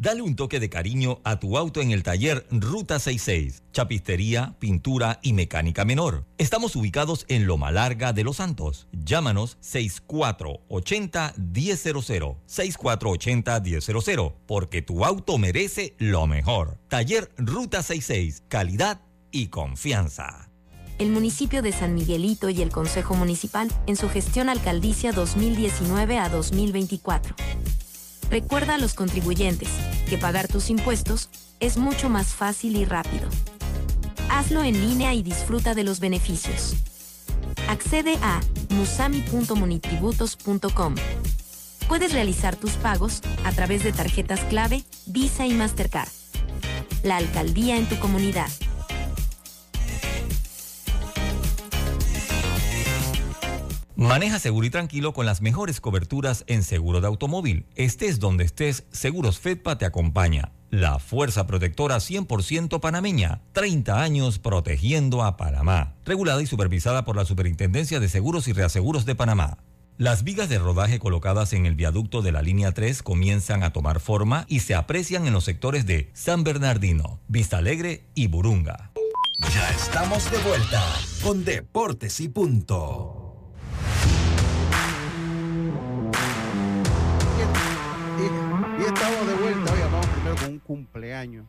[0.00, 3.64] Dale un toque de cariño a tu auto en el taller Ruta 66.
[3.72, 6.24] Chapistería, pintura y mecánica menor.
[6.38, 8.86] Estamos ubicados en Loma Larga de Los Santos.
[8.92, 12.36] Llámanos 6480-1000.
[12.46, 14.34] 6480-1000.
[14.46, 16.78] Porque tu auto merece lo mejor.
[16.86, 18.44] Taller Ruta 66.
[18.46, 19.00] Calidad
[19.32, 20.48] y confianza.
[21.00, 26.28] El municipio de San Miguelito y el Consejo Municipal en su gestión alcaldicia 2019 a
[26.28, 27.34] 2024.
[28.30, 29.68] Recuerda a los contribuyentes
[30.08, 31.28] que pagar tus impuestos
[31.60, 33.28] es mucho más fácil y rápido.
[34.30, 36.74] Hazlo en línea y disfruta de los beneficios.
[37.68, 40.94] Accede a musami.munitributos.com.
[41.88, 46.10] Puedes realizar tus pagos a través de tarjetas clave, Visa y Mastercard.
[47.02, 48.50] La alcaldía en tu comunidad.
[53.98, 57.66] Maneja seguro y tranquilo con las mejores coberturas en seguro de automóvil.
[57.74, 60.52] Estés donde estés, Seguros Fedpa te acompaña.
[60.70, 63.40] La fuerza protectora 100% panameña.
[63.54, 65.96] 30 años protegiendo a Panamá.
[66.04, 69.58] Regulada y supervisada por la Superintendencia de Seguros y Reaseguros de Panamá.
[69.96, 73.98] Las vigas de rodaje colocadas en el viaducto de la línea 3 comienzan a tomar
[73.98, 78.92] forma y se aprecian en los sectores de San Bernardino, Vista Alegre y Burunga.
[79.52, 80.84] Ya estamos de vuelta
[81.20, 83.27] con Deportes y Punto.
[88.78, 89.72] Y estamos de vuelta.
[89.72, 91.46] Oiga, vamos primero con un cumpleaños.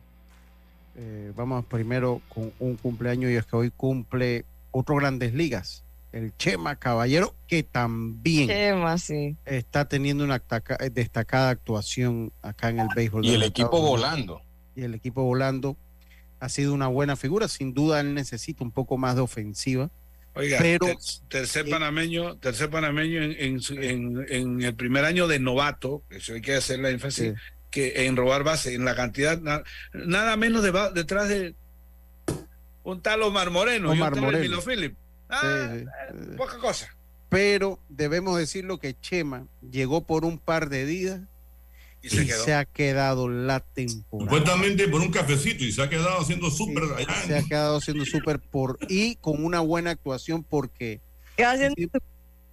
[0.96, 6.36] Eh, vamos primero con un cumpleaños y es que hoy cumple otro Grandes Ligas, el
[6.36, 9.36] Chema Caballero, que también Chema, sí.
[9.44, 13.24] está teniendo una ataca- eh, destacada actuación acá en el béisbol.
[13.24, 14.00] Y el equipo Estados Unidos.
[14.00, 14.42] volando.
[14.74, 15.76] Y el equipo volando
[16.40, 17.46] ha sido una buena figura.
[17.48, 19.90] Sin duda, él necesita un poco más de ofensiva.
[20.34, 20.96] Oiga, pero ter-
[21.28, 26.40] tercer panameño, tercer panameño en, en en- en el primer año de novato, eso hay
[26.40, 27.34] que hacer la énfasis,
[27.70, 29.62] que en robar base, en la cantidad, na-
[29.92, 31.54] nada menos de, detrás de
[32.84, 34.60] un tal Omar Moreno y Omar un tal Moreno.
[34.62, 34.94] Philip.
[35.28, 35.84] Ah, eh,
[36.36, 36.94] poca cosa.
[37.28, 41.20] pero debemos decirlo que Chema llegó por un par de días
[42.02, 42.44] y, se quedó.
[42.44, 44.30] se ha quedado la temporada.
[44.30, 46.84] Supuestamente por un cafecito y se ha quedado haciendo súper.
[47.26, 51.00] Se ha quedado haciendo súper por y con una buena actuación porque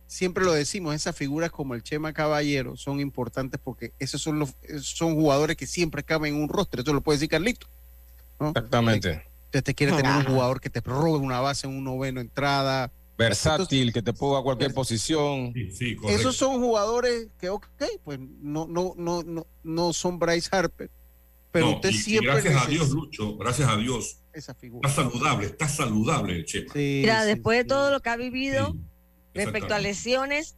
[0.08, 4.54] siempre lo decimos, esas figuras como el Chema Caballero son importantes porque esos son los
[4.64, 6.82] esos son jugadores que siempre caben en un rostro.
[6.82, 7.68] Eso lo puede decir Carlito.
[8.40, 8.50] ¿no?
[8.50, 9.24] Exactamente.
[9.46, 12.92] Usted te quiere tener un jugador que te robe una base en un noveno entrada.
[13.18, 15.52] Versátil, que te ponga a cualquier posición.
[15.74, 17.66] Sí, Esos son jugadores que, ok,
[18.04, 20.92] pues no, no, no, no, no son Bryce Harper.
[21.52, 22.32] Pero No, usted y- y siempre.
[22.32, 24.20] gracias a Dios, Lucho, gracias a Dios.
[24.34, 24.88] Esa figura.
[24.88, 26.72] Está saludable, está saludable el Chema.
[26.76, 28.76] Mira, después de todo lo que ha vivido
[29.34, 30.56] respecto a lesiones,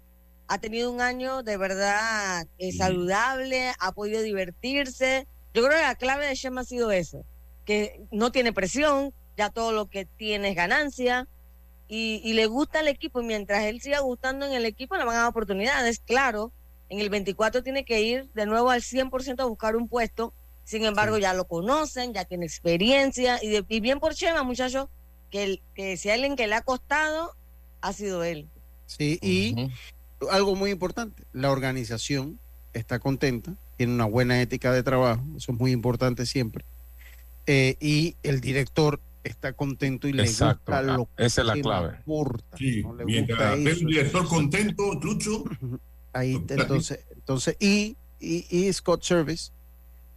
[0.47, 5.27] ha tenido un año de verdad eh, saludable, ha podido divertirse.
[5.53, 7.23] Yo creo que la clave de Shema ha sido eso,
[7.65, 11.27] que no tiene presión, ya todo lo que tiene es ganancia
[11.89, 15.03] y, y le gusta el equipo y mientras él siga gustando en el equipo le
[15.03, 16.53] van a dar oportunidades, claro.
[16.87, 20.85] En el 24 tiene que ir de nuevo al 100% a buscar un puesto, sin
[20.85, 24.87] embargo ya lo conocen, ya tiene experiencia y, de- y bien por Chema, muchachos,
[25.29, 27.35] que, el- que si alguien que le ha costado
[27.81, 28.47] ha sido él.
[28.87, 29.55] Sí, y
[30.31, 32.39] algo muy importante, la organización
[32.73, 36.65] está contenta, tiene una buena ética de trabajo, eso es muy importante siempre.
[37.45, 38.99] Eh, y el director
[39.31, 41.97] está contento y le Exacto, gusta lo que esa es la le clave.
[41.97, 42.95] importa, Sí, ¿no?
[42.95, 44.29] Le mientras gusta eso, un director eso.
[44.29, 45.43] contento, Lucho.
[46.13, 49.51] Ahí entonces, entonces y, y, y Scott Service,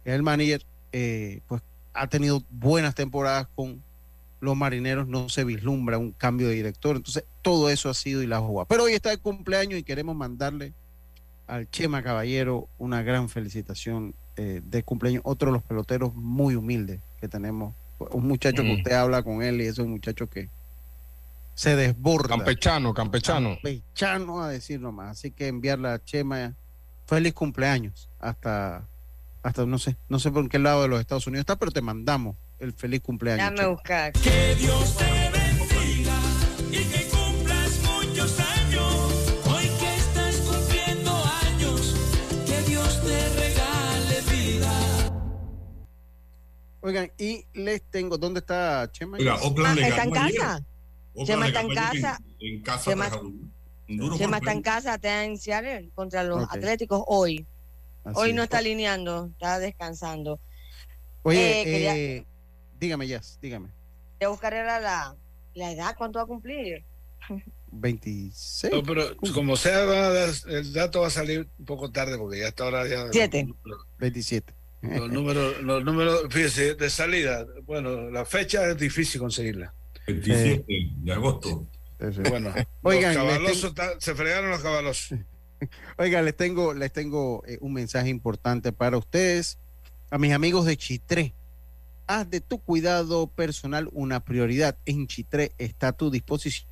[0.03, 1.61] que es el manager, eh, pues
[1.93, 3.81] ha tenido buenas temporadas con
[4.41, 8.27] los marineros, no se vislumbra un cambio de director, entonces todo eso ha sido y
[8.27, 8.65] la ha jugado.
[8.67, 10.73] Pero hoy está el cumpleaños y queremos mandarle
[11.47, 16.99] al Chema Caballero una gran felicitación eh, de cumpleaños, otro de los peloteros muy humildes
[17.21, 18.77] que tenemos, un muchacho que Mm.
[18.77, 20.49] usted habla con él y es un muchacho que
[21.55, 22.29] se desborda.
[22.29, 23.49] Campechano, campechano.
[23.55, 25.11] Campechano a decir nomás.
[25.11, 26.53] Así que enviarle a Chema
[27.05, 28.87] feliz cumpleaños hasta,
[29.43, 31.81] hasta no sé, no sé por qué lado de los Estados Unidos está, pero te
[31.81, 33.45] mandamos el feliz cumpleaños.
[33.45, 33.67] Chema.
[33.67, 34.11] buscar.
[34.13, 35.32] Que Dios te
[46.85, 49.17] Oigan, y les tengo, ¿dónde está Chema?
[49.17, 50.59] Oiga, Oakland Ah, está en casa.
[51.25, 52.19] Chema está en casa.
[52.39, 56.49] En, en casa Chema- Chema está en casa, está en Seattle contra los Ok.
[56.55, 57.45] Atléticos hoy.
[58.03, 58.35] Así hoy es.
[58.35, 60.39] no está alineando, está descansando.
[61.21, 62.25] Oye, Eh, quería- eh,
[62.79, 63.67] dígame, Jazz, dígame.
[64.19, 65.15] Voy a buscar era la,
[65.53, 66.83] la edad, ¿cuánto va a cumplir?
[67.71, 68.73] 26.
[68.73, 69.83] No, pero como sea,
[70.47, 73.09] el dato va a salir un poco tarde porque ya está ahora ya.
[73.11, 73.47] Siete.
[73.99, 74.53] 27.
[74.83, 79.73] Los números, los números, fíjese, de salida, bueno, la fecha es difícil conseguirla.
[80.07, 81.65] 27 de agosto.
[82.29, 85.17] Bueno, Oigan, los ta- se fregaron los cabalosos.
[85.97, 89.57] Oiga, les tengo, les tengo eh, un mensaje importante para ustedes.
[90.11, 91.33] A mis amigos de Chitré,
[92.05, 94.77] haz de tu cuidado personal una prioridad.
[94.85, 96.67] En Chitré está a tu disposición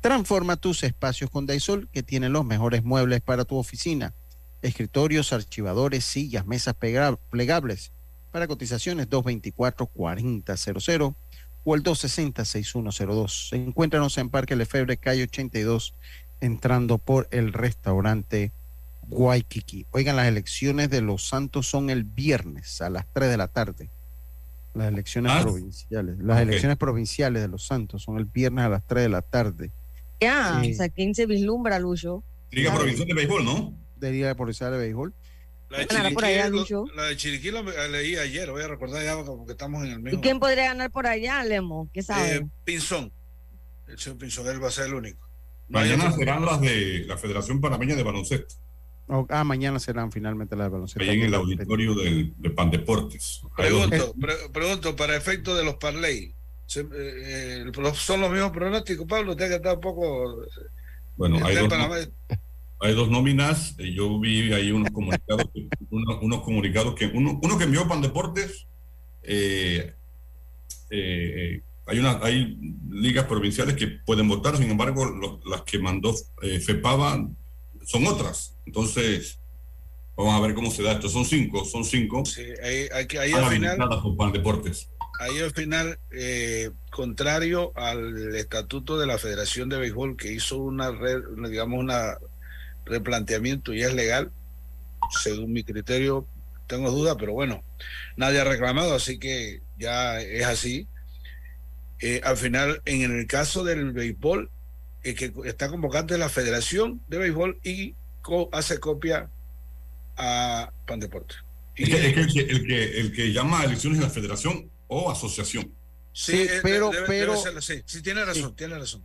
[0.00, 4.14] Transforma tus espacios con Daisol, que tiene los mejores muebles para tu oficina.
[4.62, 7.92] Escritorios, archivadores, sillas, mesas plegables.
[8.30, 11.14] Para cotizaciones 224-4000
[11.64, 13.52] o el 260-6102.
[13.56, 15.94] Encuéntranos en Parque Lefebvre, calle 82,
[16.40, 18.52] entrando por el restaurante
[19.08, 19.86] Waikiki.
[19.90, 23.90] Oigan, las elecciones de Los Santos son el viernes a las 3 de la tarde.
[24.74, 26.18] Las elecciones Ah, provinciales.
[26.18, 29.72] Las elecciones provinciales de Los Santos son el viernes a las 3 de la tarde.
[30.20, 30.72] Ya, Sí.
[30.72, 32.24] o sea, ¿quién se vislumbra, Lucho?
[32.50, 33.78] Liga Provincial de Béisbol, ¿no?
[33.96, 35.14] De Liga de Policía de Béisbol.
[35.70, 36.84] La de por allá, Chiriquí, lo- Lucho.
[36.96, 40.02] la de Chiriquí la leí ayer, voy a recordar ya porque estamos en el ¿Y
[40.02, 40.20] mismo.
[40.22, 41.90] quién podría ganar por allá, Lemo?
[41.92, 42.36] ¿Qué sabe?
[42.36, 43.12] Eh, Pinzón.
[43.86, 45.28] El señor Pinzón, él va a ser el único.
[45.68, 48.54] Mañana serán las de la Federación Panameña de Baloncesto,
[49.10, 51.02] Oh, ah, mañana serán finalmente las de baloncesto.
[51.02, 53.40] ahí en el auditorio del, de Pandeportes.
[53.56, 56.34] Pregunto, pre- pregunto, para efecto de los parlay,
[56.68, 59.32] ¿se- eh, eh, ¿son los mismos pronósticos, Pablo?
[59.32, 60.44] Usted que está un poco...
[61.16, 61.72] Bueno, hay dos,
[62.80, 63.74] hay dos nóminas.
[63.78, 65.46] eh, Yo vi ahí unos comunicados,
[65.90, 68.66] unos, unos comunicados que uno, uno que envió Pandeportes.
[69.24, 69.94] Eh,
[70.90, 72.56] eh, hay una, hay
[72.90, 77.28] ligas provinciales que pueden votar, sin embargo, las que mandó eh, FEPAVA
[77.84, 78.54] son otras.
[78.66, 79.40] Entonces,
[80.16, 81.08] vamos a ver cómo se da esto.
[81.08, 82.24] Son cinco, son cinco.
[82.26, 83.78] Sí, hay ahí Están al final...
[84.02, 84.90] por Pandeportes.
[85.18, 90.90] Ahí al final, eh, contrario al estatuto de la Federación de Béisbol que hizo una,
[90.90, 92.18] red, digamos, una
[92.86, 94.30] replanteamiento y es legal,
[95.10, 96.26] según mi criterio,
[96.66, 97.62] tengo dudas, pero bueno,
[98.16, 100.86] nadie ha reclamado, así que ya es así.
[102.00, 104.50] Eh, al final, en el caso del béisbol,
[105.02, 107.94] el que está convocante es la Federación de Béisbol y
[108.52, 109.30] hace copia
[110.16, 111.34] a Pan Deporte.
[111.74, 115.10] Es que, el, que, el, que, el que llama a elecciones es la federación o
[115.10, 115.72] asociación.
[116.12, 119.04] Sí, Sí, eh, pero- debe- pero- debe ser- sí, sí, tiene razón, tiene razón.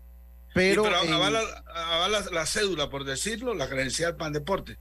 [0.55, 4.77] Pero Sí, pero en- avala, avala la cédula, por decirlo, la credencial Pan Deporte.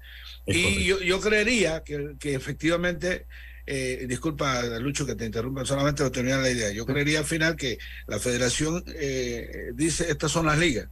[0.46, 3.26] Es y yo, yo creería que, que efectivamente,
[3.66, 7.56] eh, disculpa Lucho que te interrumpa, solamente para terminar la idea, yo creería al final
[7.56, 10.88] que la federación eh, dice estas son las ligas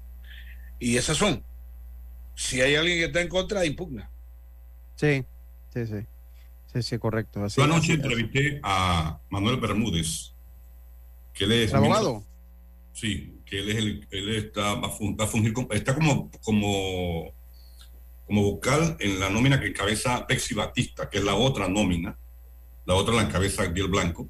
[0.79, 1.45] y esas son.
[2.35, 4.11] Si hay alguien que está en contra, impugna.
[4.97, 5.25] Sí,
[5.75, 6.07] sí, sí.
[6.73, 7.45] Sí, sí, correcto.
[7.45, 10.33] Así, Yo anoche así- entrevisté a Manuel Bermúdez,
[11.35, 12.25] que él es ¿El abogado?
[12.93, 17.33] Sí, que él es el, él está, va a fungir está como, como,
[18.27, 22.17] como vocal en la nómina que encabeza Bexy Batista, que es la otra nómina,
[22.87, 24.29] la otra la encabeza Diel Blanco,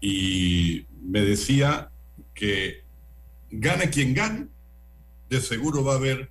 [0.00, 1.90] y me decía
[2.34, 2.84] que
[3.50, 4.48] gane quien gane,
[5.28, 6.30] de seguro va a haber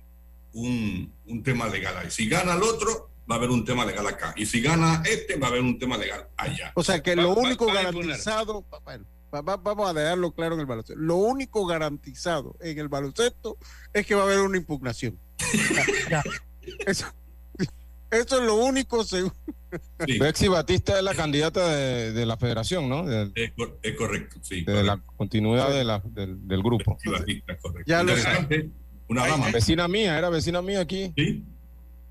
[0.52, 2.10] un, un tema legal ahí.
[2.10, 4.32] Si gana el otro, va a haber un tema legal acá.
[4.36, 6.72] Y si gana este, va a haber un tema legal allá.
[6.74, 9.04] O sea que Va- lo único garantizado, bueno,
[9.34, 11.00] va- va- vamos a dejarlo claro en el baloncesto.
[11.00, 13.58] Lo único garantizado en el baloncesto
[13.92, 15.18] es que va a haber una impugnación.
[16.86, 17.06] Eso,
[18.10, 19.34] eso es lo único seguro.
[20.06, 23.04] Sí, Bexy Batista es la candidata de, de la federación, ¿no?
[23.04, 24.64] De, es, cor- es correcto, sí.
[24.64, 26.96] de la continuidad de la, del, del grupo.
[27.04, 27.84] Batista, correcto.
[27.86, 28.12] Ya lo
[29.08, 29.50] una dama.
[29.50, 31.12] Vecina mía, era vecina mía aquí.
[31.16, 31.44] Sí,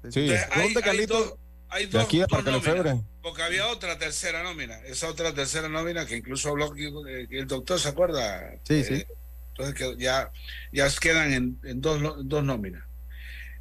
[0.10, 0.22] Sí.
[0.22, 1.14] Entonces, hay, ¿Dónde, hay Carlito?
[1.20, 1.34] dos,
[1.70, 2.52] hay De aquí dos Parque.
[2.52, 3.02] Lefebvre.
[3.22, 6.89] Porque había otra tercera nómina, esa otra tercera nómina que incluso habló que,
[7.30, 8.52] que el doctor se acuerda.
[8.64, 8.93] Sí, sí.
[8.95, 9.08] Eh,
[9.50, 10.32] entonces que ya,
[10.72, 12.84] ya quedan en, en dos, dos nóminas.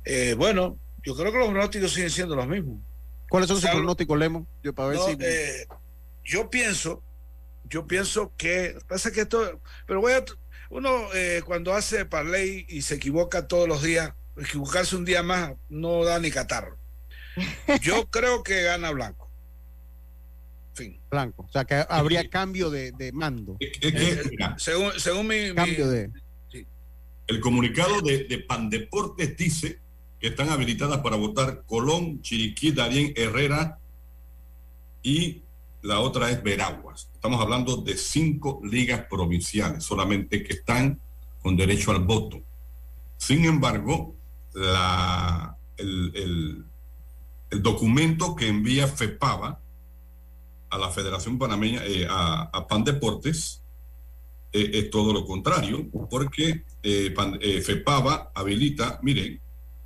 [0.04, 2.80] Eh, bueno, yo creo que los pronósticos siguen siendo los mismos.
[3.28, 4.46] ¿Cuáles son sus pronósticos, Lemo?
[4.62, 5.16] Yo para ver No, si.
[5.20, 5.66] eh,
[6.24, 7.02] yo pienso,
[7.64, 10.24] yo pienso que pasa que esto, pero voy a,
[10.70, 15.52] uno eh, cuando hace parlay y se equivoca todos los días, equivocarse un día más
[15.68, 16.76] no da ni catarro.
[17.82, 19.30] Yo creo que gana Blanco.
[20.74, 20.98] Fin.
[21.10, 21.44] Blanco.
[21.48, 23.56] O sea que habría cambio de, de mando.
[23.60, 26.10] es, es que, mira, Según, según mi, mi- Cambio de.
[27.26, 29.80] el comunicado de, de Pandeportes dice
[30.20, 33.78] que están habilitadas para votar Colón, Chiriquí, Darien, Herrera
[35.02, 35.42] y
[35.82, 37.08] la otra es Veraguas.
[37.14, 41.00] Estamos hablando de cinco ligas provinciales solamente que están
[41.42, 42.40] con derecho al voto.
[43.18, 44.15] Sin embargo,
[44.56, 46.64] la, el, el-
[47.50, 49.60] el documento que envía FEPAVA
[50.70, 53.62] a la Federación Panameña, eh, a, a Pan Deportes,
[54.52, 59.40] eh, es todo lo contrario, porque eh, Pan- eh, FEPAVA habilita, miren,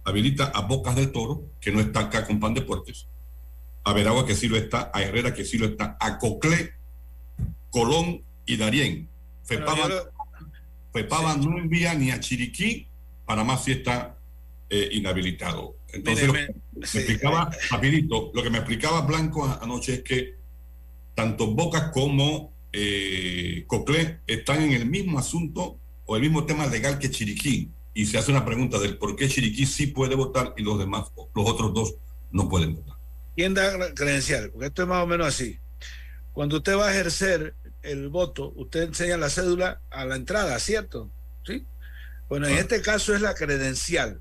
[0.05, 3.07] habilita a Bocas del Toro, que no está acá con Pan Deportes,
[3.85, 6.75] a Veragua que sí lo está, a Herrera que sí lo está, a Coclé,
[7.71, 9.09] Colón y Darién.
[9.43, 10.12] Yo lo-
[10.93, 12.87] FEPAVA no envía ni a Chiriquí,
[13.27, 14.16] Panamá sí está
[14.71, 15.77] eh, inhabilitado.
[15.93, 16.47] Entonces, me-
[16.87, 20.37] sí, explicaba, rapidito, lo que me explicaba Blanco anoche es que
[21.14, 26.99] tanto Boca como eh, Coclé están en el mismo asunto o el mismo tema legal
[26.99, 27.71] que Chiriquí.
[27.93, 31.09] Y se hace una pregunta del por qué Chiriquí sí puede votar y los demás,
[31.35, 31.95] los otros dos,
[32.31, 32.97] no pueden votar.
[33.35, 34.51] ¿Quién da credencial?
[34.53, 35.59] Porque esto es más o menos así.
[36.33, 41.11] Cuando usted va a ejercer el voto, usted enseña la cédula a la entrada, ¿cierto?
[41.45, 41.64] ¿Sí?
[42.29, 44.21] Bueno, en este caso es la credencial.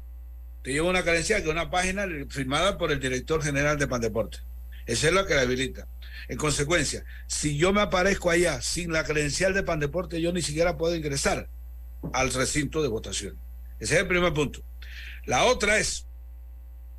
[0.69, 4.37] Te una credencial que una página firmada por el director general de Pandeporte.
[4.85, 5.87] Esa es la que la habilita.
[6.27, 10.77] En consecuencia, si yo me aparezco allá sin la credencial de Pandeporte, yo ni siquiera
[10.77, 11.49] puedo ingresar
[12.13, 13.35] al recinto de votación.
[13.79, 14.63] Ese es el primer punto.
[15.25, 16.05] La otra es,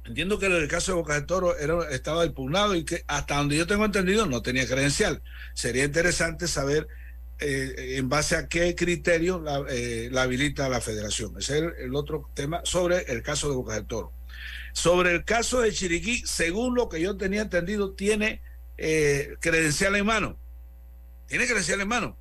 [0.05, 3.37] entiendo que en el caso de Boca del Toro era, estaba impugnado y que hasta
[3.37, 5.23] donde yo tengo entendido no tenía credencial.
[5.55, 6.89] Sería interesante saber
[7.41, 11.35] eh, en base a qué criterio la, eh, la habilita la federación.
[11.39, 14.13] Ese es el, el otro tema sobre el caso de Boca del Toro.
[14.73, 18.41] Sobre el caso de Chiriquí, según lo que yo tenía entendido, tiene
[18.79, 20.39] eh, credencial en mano.
[21.27, 22.17] Tiene credencial en mano.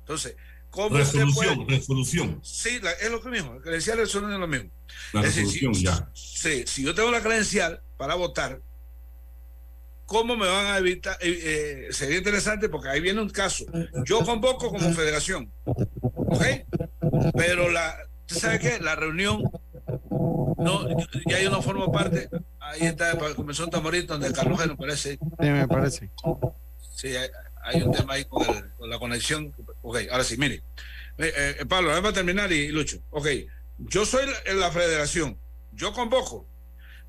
[0.00, 0.34] Entonces,
[0.70, 2.40] ¿cómo Resolución, puede- resolución.
[2.42, 3.54] Sí, la- es lo mismo.
[3.54, 4.70] El credencial y resolución es lo mismo.
[5.12, 6.10] La Es decir, resolución si- ya.
[6.14, 8.60] Sí, si yo tengo la credencial para votar,
[10.10, 11.16] ¿cómo me van a evitar?
[11.20, 13.64] Eh, eh, sería interesante porque ahí viene un caso.
[14.04, 16.44] Yo convoco como federación, ¿ok?
[17.36, 17.96] Pero la,
[18.26, 18.80] ¿tú sabes qué?
[18.80, 19.44] La reunión,
[20.58, 20.88] no,
[21.28, 22.28] ya yo no formo parte.
[22.58, 25.12] Ahí está, comenzó un tamorito donde Carlos Geno parece.
[25.12, 26.10] Sí, me parece.
[26.96, 27.10] Sí,
[27.62, 29.54] hay un tema ahí con, el- con la conexión.
[29.82, 30.64] Ok, ahora sí, mire.
[31.18, 32.98] Eh, Pablo, vamos a terminar y, y Lucho.
[33.10, 33.28] Ok,
[33.78, 35.38] yo soy la, la federación,
[35.72, 36.48] yo convoco,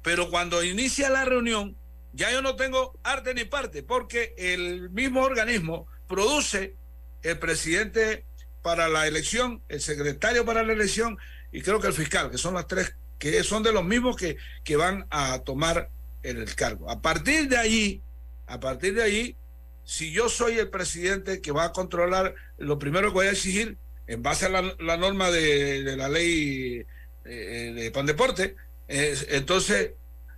[0.03, 1.75] pero cuando inicia la reunión,
[2.13, 6.75] ya yo no tengo arte ni parte, porque el mismo organismo produce
[7.23, 8.25] el presidente
[8.61, 11.17] para la elección, el secretario para la elección
[11.51, 14.37] y creo que el fiscal, que son las tres, que son de los mismos que,
[14.63, 15.89] que van a tomar
[16.23, 16.89] el cargo.
[16.89, 18.01] A partir de allí,
[18.47, 19.37] a partir de allí,
[19.83, 23.77] si yo soy el presidente que va a controlar, lo primero que voy a exigir,
[24.07, 26.85] en base a la, norma de, la ley
[27.25, 28.55] eh, de Pandeporte,
[28.87, 29.91] es, entonces,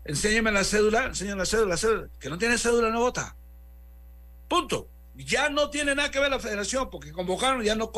[0.05, 3.35] enséñeme la cédula, enséñame la cédula, la cédula, que no tiene cédula no vota.
[4.47, 4.89] Punto.
[5.15, 7.91] Ya no tiene nada que ver la federación, porque convocaron, ya no,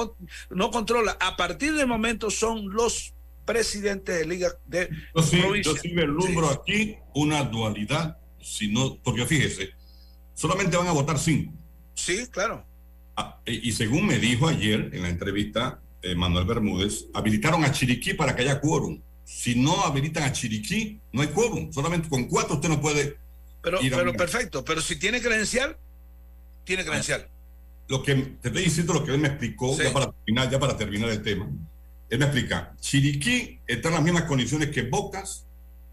[0.49, 1.17] no controla.
[1.21, 3.13] A partir del momento son los
[3.45, 5.71] presidentes de liga de Yo sí, provincia.
[5.71, 9.69] yo sí vislumbro aquí una dualidad, si no, porque fíjese,
[10.33, 11.53] solamente van a votar cinco.
[11.93, 12.65] Sí, claro.
[13.15, 17.71] Ah, y, y según me dijo ayer en la entrevista eh, Manuel Bermúdez, habilitaron a
[17.71, 19.01] Chiriquí para que haya quórum.
[19.26, 21.73] Si no habilitan a Chiriquí, no hay quórum.
[21.73, 23.17] Solamente con cuatro usted no puede
[23.61, 25.76] Pero, ir a pero perfecto, pero si tiene credencial,
[26.63, 27.28] tiene credencial.
[27.88, 29.84] lo que te estoy diciendo lo que él me explicó Sí.
[29.84, 31.47] ya para terminar ya para terminar el tema
[32.09, 35.45] él me explica Chiriquí está en las mismas condiciones que Bocas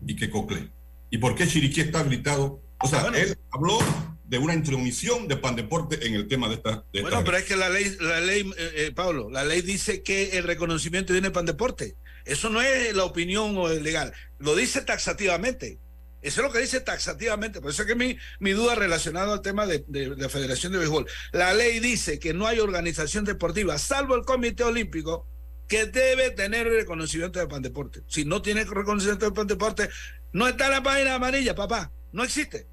[0.06, 0.70] y que Coclé
[1.10, 3.78] y por qué Chiriquí está habilitado o sea él habló
[4.24, 7.44] de una intromisión de Pandeporte en el tema de esta de Bueno, esta- pero es
[7.44, 11.30] que la ley, la ley, eh, eh, Pablo, la ley dice que el reconocimiento viene
[11.30, 11.94] para el deporte.
[12.24, 15.78] Eso no es la opinión o el legal, lo dice taxativamente.
[16.22, 17.60] Eso es lo que dice taxativamente.
[17.60, 20.70] Por eso es que mi, mi duda relacionada al tema de, de- de la Federación
[20.72, 21.06] de Béisbol.
[21.32, 25.26] La ley dice que no hay organización deportiva, salvo el Comité Olímpico,
[25.66, 28.02] que debe tener reconocimiento de Pandeporte.
[28.06, 29.88] Si no tiene reconocimiento de Pandeporte,
[30.32, 31.90] no está en la página amarilla, papá.
[32.12, 32.68] No existe.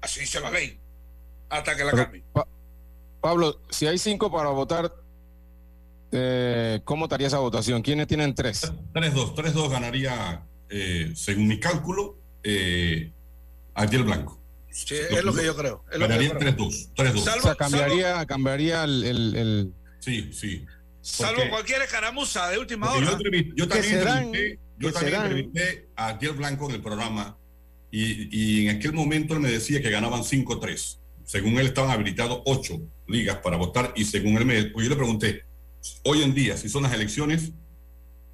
[0.00, 0.80] Así dice la ley.
[1.50, 2.24] Hasta que la cambie.
[2.32, 2.48] Pa-
[3.20, 4.90] Pablo, si hay cinco para votar,
[6.12, 7.82] eh, ¿cómo estaría esa votación?
[7.82, 8.72] ¿Quiénes tienen tres?
[8.94, 13.12] 3-2 3-2 ganaría eh, según mi cálculo eh,
[13.74, 14.38] Ariel Blanco
[14.72, 15.84] Sí, es lo que yo creo.
[15.90, 16.56] Es ganaría creo.
[16.56, 20.64] 3-2 3-2 o sea, cambiaría, cambiaría el, el- el- sí sí
[21.02, 23.06] Salvo Porque- cualquier escaramuza de última hora.
[23.56, 27.36] yo, también, se dan, entrevisté, yo también entrevisté a Ariel Blanco en el programa
[27.90, 28.28] y,
[28.60, 30.98] y en aquel momento él me decía que ganaban 5-3.
[31.24, 34.64] Según él estaban habilitados 8 ligas para votar y según él me...
[34.66, 35.42] Pues yo le pregunté,
[36.04, 37.52] hoy en día, si son las elecciones,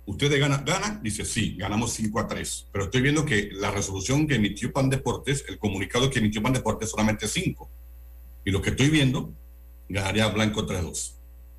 [0.04, 0.64] ¿ustedes ganan?
[0.64, 1.02] ¿Ganan?
[1.02, 2.68] Dice, sí, ganamos 5 a 3.
[2.72, 6.52] Pero estoy viendo que la resolución que emitió Pan Deportes, el comunicado que emitió Pan
[6.52, 7.70] Deportes, solamente 5.
[8.44, 9.32] Y lo que estoy viendo,
[9.88, 11.12] ganaría Blanco 3-2.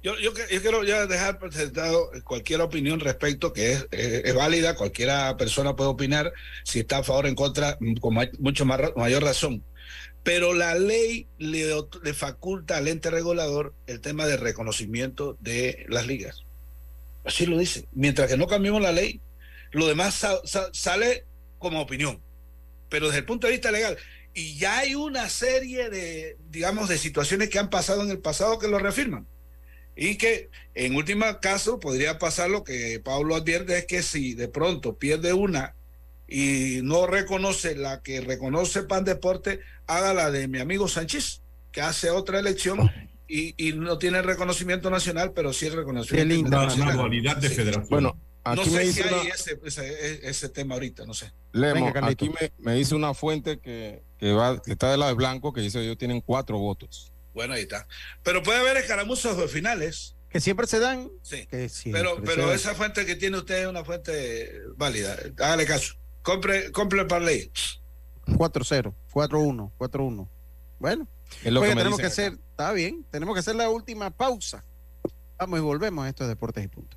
[0.04, 4.76] Yo, yo, yo quiero ya dejar presentado cualquier opinión respecto que es, es- es válida,
[4.76, 6.32] cualquiera persona puede opinar
[6.64, 9.64] si está a favor o en contra con ma- mucho más, mayor razón.
[10.28, 11.74] Pero la ley le,
[12.14, 16.44] faculta al ente regulador el tema de reconocimiento de las ligas.
[17.24, 17.88] Así lo dice.
[17.94, 19.22] Mientras que no cambiemos la ley,
[19.72, 21.24] lo demás sa- sa- sale
[21.60, 22.22] como opinión.
[22.90, 23.96] Pero desde el punto de vista legal,
[24.34, 28.60] y ya hay una serie de, digamos, de situaciones que han pasado en el pasado
[28.60, 29.26] que lo reafirman.
[29.96, 34.50] Y que en última caso podría pasar lo que Pablo advierte, es que si de
[34.50, 35.77] pronto pierde una
[36.28, 41.82] y no reconoce la que reconoce Pan Deporte, haga la de mi amigo Sánchez, que
[41.82, 42.92] hace otra elección
[43.28, 47.56] y, y no tiene reconocimiento nacional, pero sí el reconocimiento de Sí.
[47.56, 47.88] federación.
[47.90, 51.32] Bueno, No aquí me sé si dice hay ese, ese, ese tema ahorita, no sé.
[51.52, 55.12] Lemo, Venga, aquí me, me dice una fuente que, que va, que está del lado
[55.12, 57.12] de Blanco, que dice que ellos tienen cuatro votos.
[57.34, 57.88] Bueno, ahí está.
[58.24, 60.16] Pero puede haber escaramuzas de finales.
[60.30, 61.10] Que siempre se dan.
[61.22, 61.46] Sí.
[61.48, 62.56] Que siempre Pero, se pero dan.
[62.56, 65.18] esa fuente que tiene usted es una fuente válida.
[65.38, 65.94] Hágale caso.
[66.28, 67.50] Compre, compre el parlay.
[68.26, 70.30] 4-0, 4-1, 4-1.
[70.78, 71.08] Bueno,
[71.42, 74.66] Es lo que tenemos que dicen hacer, está bien, tenemos que hacer la última pausa.
[75.40, 76.97] Vamos y volvemos a estos deportes y punto.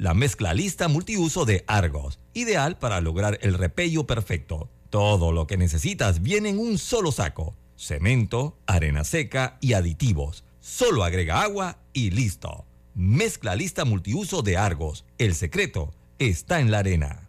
[0.00, 4.70] La mezcla lista multiuso de Argos, ideal para lograr el repello perfecto.
[4.88, 7.54] Todo lo que necesitas viene en un solo saco.
[7.76, 10.42] Cemento, arena seca y aditivos.
[10.58, 12.64] Solo agrega agua y listo.
[12.94, 15.04] Mezcla lista multiuso de Argos.
[15.18, 17.28] El secreto está en la arena.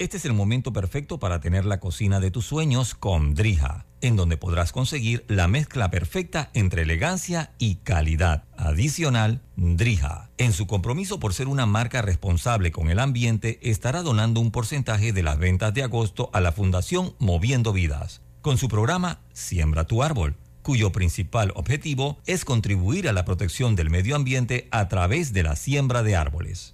[0.00, 4.16] Este es el momento perfecto para tener la cocina de tus sueños con Drija, en
[4.16, 8.42] donde podrás conseguir la mezcla perfecta entre elegancia y calidad.
[8.56, 14.40] Adicional, Drija, en su compromiso por ser una marca responsable con el ambiente, estará donando
[14.40, 19.20] un porcentaje de las ventas de agosto a la Fundación Moviendo Vidas, con su programa
[19.32, 24.88] Siembra tu árbol cuyo principal objetivo es contribuir a la protección del medio ambiente a
[24.88, 26.73] través de la siembra de árboles.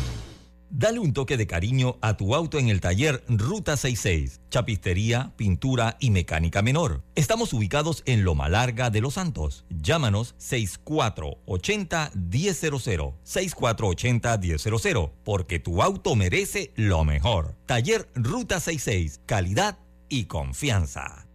[0.81, 5.95] Dale un toque de cariño a tu auto en el taller Ruta 66, chapistería, pintura
[5.99, 7.03] y mecánica menor.
[7.13, 9.63] Estamos ubicados en Loma Larga de Los Santos.
[9.69, 17.55] Llámanos 6480-1000, 6480-1000, porque tu auto merece lo mejor.
[17.67, 19.77] Taller Ruta 66, calidad
[20.09, 21.27] y confianza.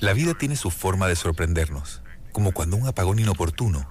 [0.00, 2.00] La vida tiene su forma de sorprendernos,
[2.32, 3.86] como cuando un apagón inoportuno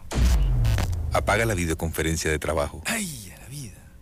[1.14, 2.82] apaga la videoconferencia de trabajo.
[2.88, 3.19] ¡Ay!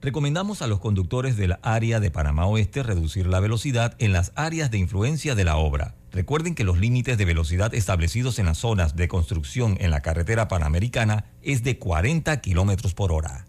[0.00, 4.70] Recomendamos a los conductores del área de Panamá Oeste reducir la velocidad en las áreas
[4.70, 5.96] de influencia de la obra.
[6.12, 10.46] Recuerden que los límites de velocidad establecidos en las zonas de construcción en la carretera
[10.46, 13.46] panamericana es de 40 kilómetros por hora.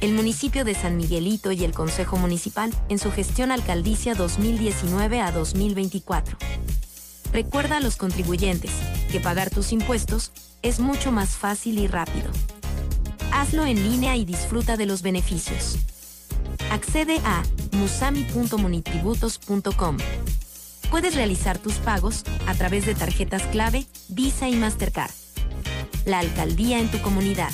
[0.00, 5.32] El municipio de San Miguelito y el Consejo Municipal en su gestión alcaldicia 2019 a
[5.32, 6.38] 2024.
[7.32, 8.70] Recuerda a los contribuyentes
[9.10, 10.30] que pagar tus impuestos
[10.62, 12.30] es mucho más fácil y rápido.
[13.32, 15.78] Hazlo en línea y disfruta de los beneficios.
[16.70, 19.96] Accede a musami.munitributos.com.
[20.90, 25.12] Puedes realizar tus pagos a través de tarjetas clave, Visa y Mastercard.
[26.04, 27.52] La alcaldía en tu comunidad.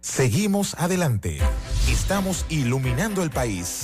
[0.00, 1.38] Seguimos adelante.
[1.88, 3.83] Estamos iluminando el país.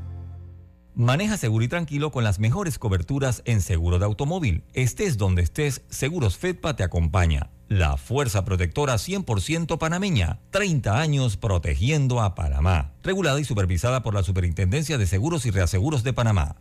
[0.93, 4.63] Maneja seguro y tranquilo con las mejores coberturas en seguro de automóvil.
[4.73, 7.49] Estés donde estés, Seguros Fedpa te acompaña.
[7.69, 10.39] La fuerza protectora 100% panameña.
[10.51, 12.93] 30 años protegiendo a Panamá.
[13.03, 16.57] Regulada y supervisada por la Superintendencia de Seguros y Reaseguros de Panamá.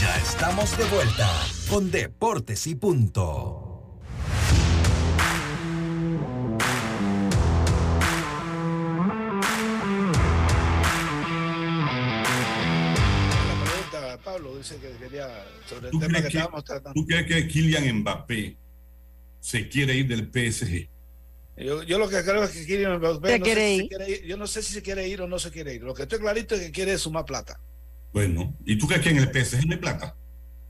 [0.00, 1.28] Ya estamos de vuelta
[1.68, 3.61] con Deportes y Punto.
[14.70, 15.28] Que quería
[15.66, 16.92] sobre el ¿Tú tema que crees, que, estábamos tratando.
[16.94, 18.56] tú crees que Kylian Mbappé
[19.40, 20.88] se quiere ir del PSG?
[21.56, 23.82] Yo, yo lo que creo es que Kylian Mbappé ¿Se no quiere sé si ir?
[23.82, 24.24] se quiere ir.
[24.26, 25.82] Yo no sé si se quiere ir o no se quiere ir.
[25.82, 27.60] Lo que estoy clarito es que quiere sumar plata.
[28.12, 30.16] Bueno, ¿y tú crees que en el PSG no hay plata?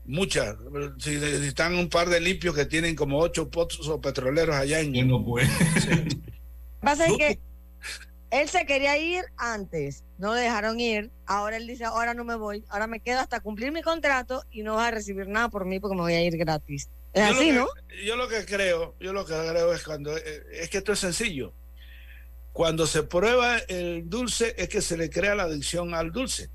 [0.05, 0.55] Muchas.
[0.99, 4.91] Si, si están un par de limpios que tienen como ocho pozos petroleros allá en.
[4.91, 5.49] Bueno, pues.
[6.81, 7.39] pasa es que
[8.33, 11.11] él se quería ir antes, no le dejaron ir.
[11.27, 14.63] Ahora él dice, ahora no me voy, ahora me quedo hasta cumplir mi contrato y
[14.63, 16.89] no vas a recibir nada por mí porque me voy a ir gratis.
[17.13, 17.67] Es Yo así, que- ¿no?
[18.03, 20.99] Yo lo que creo, yo lo que creo es cuando eh, es que esto es
[20.99, 21.53] sencillo.
[22.51, 26.49] Cuando se prueba el dulce es que se le crea la adicción al dulce.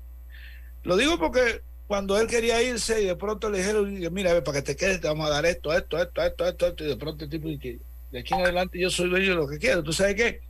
[0.83, 4.43] Lo digo porque cuando él quería irse y de pronto le dijeron, mira, a ver,
[4.43, 6.87] para que te quedes te vamos a dar esto, esto, esto, esto, esto, esto", y
[6.87, 7.79] de pronto el tipo dice,
[8.11, 9.81] de aquí en adelante yo soy dueño de lo que quiero.
[9.83, 10.41] ¿Tú sabes qué?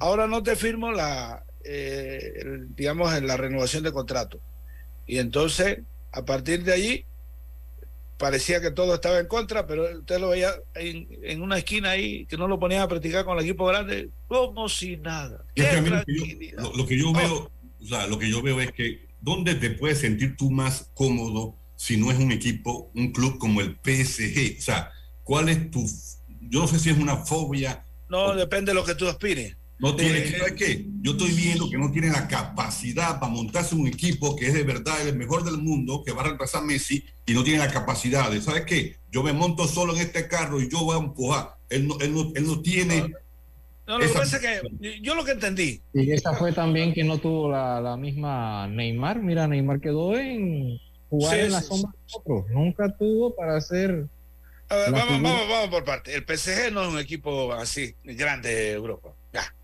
[0.00, 4.42] Ahora no te firmo la, eh, el- digamos, en la renovación de contrato.
[5.06, 5.80] Y entonces,
[6.12, 7.06] a partir de allí,
[8.18, 12.26] parecía que todo estaba en contra, pero usted lo veía en, en una esquina ahí,
[12.26, 15.44] que no lo ponían a practicar con el equipo grande, como si nada.
[15.54, 16.62] Es que lo que yo- tranquilidad.
[16.62, 19.70] lo, lo que yo veo, o sea, lo que yo veo es que ¿dónde te
[19.70, 24.58] puedes sentir tú más cómodo si no es un equipo, un club como el PSG?
[24.58, 24.90] O sea,
[25.24, 25.86] ¿cuál es tu,
[26.42, 29.56] yo no sé si es una fobia, No, depende de lo que tú aspires.
[29.80, 30.86] No tiene, Eh, ¿sabes qué?
[31.02, 34.62] Yo estoy viendo que no tiene la capacidad para montarse un equipo que es de
[34.62, 37.70] verdad el mejor del mundo, que va a reemplazar a Messi, y no tiene la
[37.72, 38.96] capacidad de, ¿sabes qué?
[39.10, 41.54] Yo me monto solo en este carro y yo voy a empujar.
[41.68, 43.10] Él no, él no, él no tiene...
[43.86, 46.92] No, lo que esa- pasa es que yo lo que entendí, Y esta fue también
[46.94, 49.20] que no tuvo la, la misma Neymar.
[49.20, 50.78] Mira, Neymar quedó en
[51.08, 52.50] jugar Sí, en la sí, sombra de otros.
[52.50, 54.06] Nunca tuvo para hacer.
[54.68, 56.14] A ver, la vamos, vamos, vamos por parte.
[56.14, 59.16] El PSG no es un equipo así grande de Europa.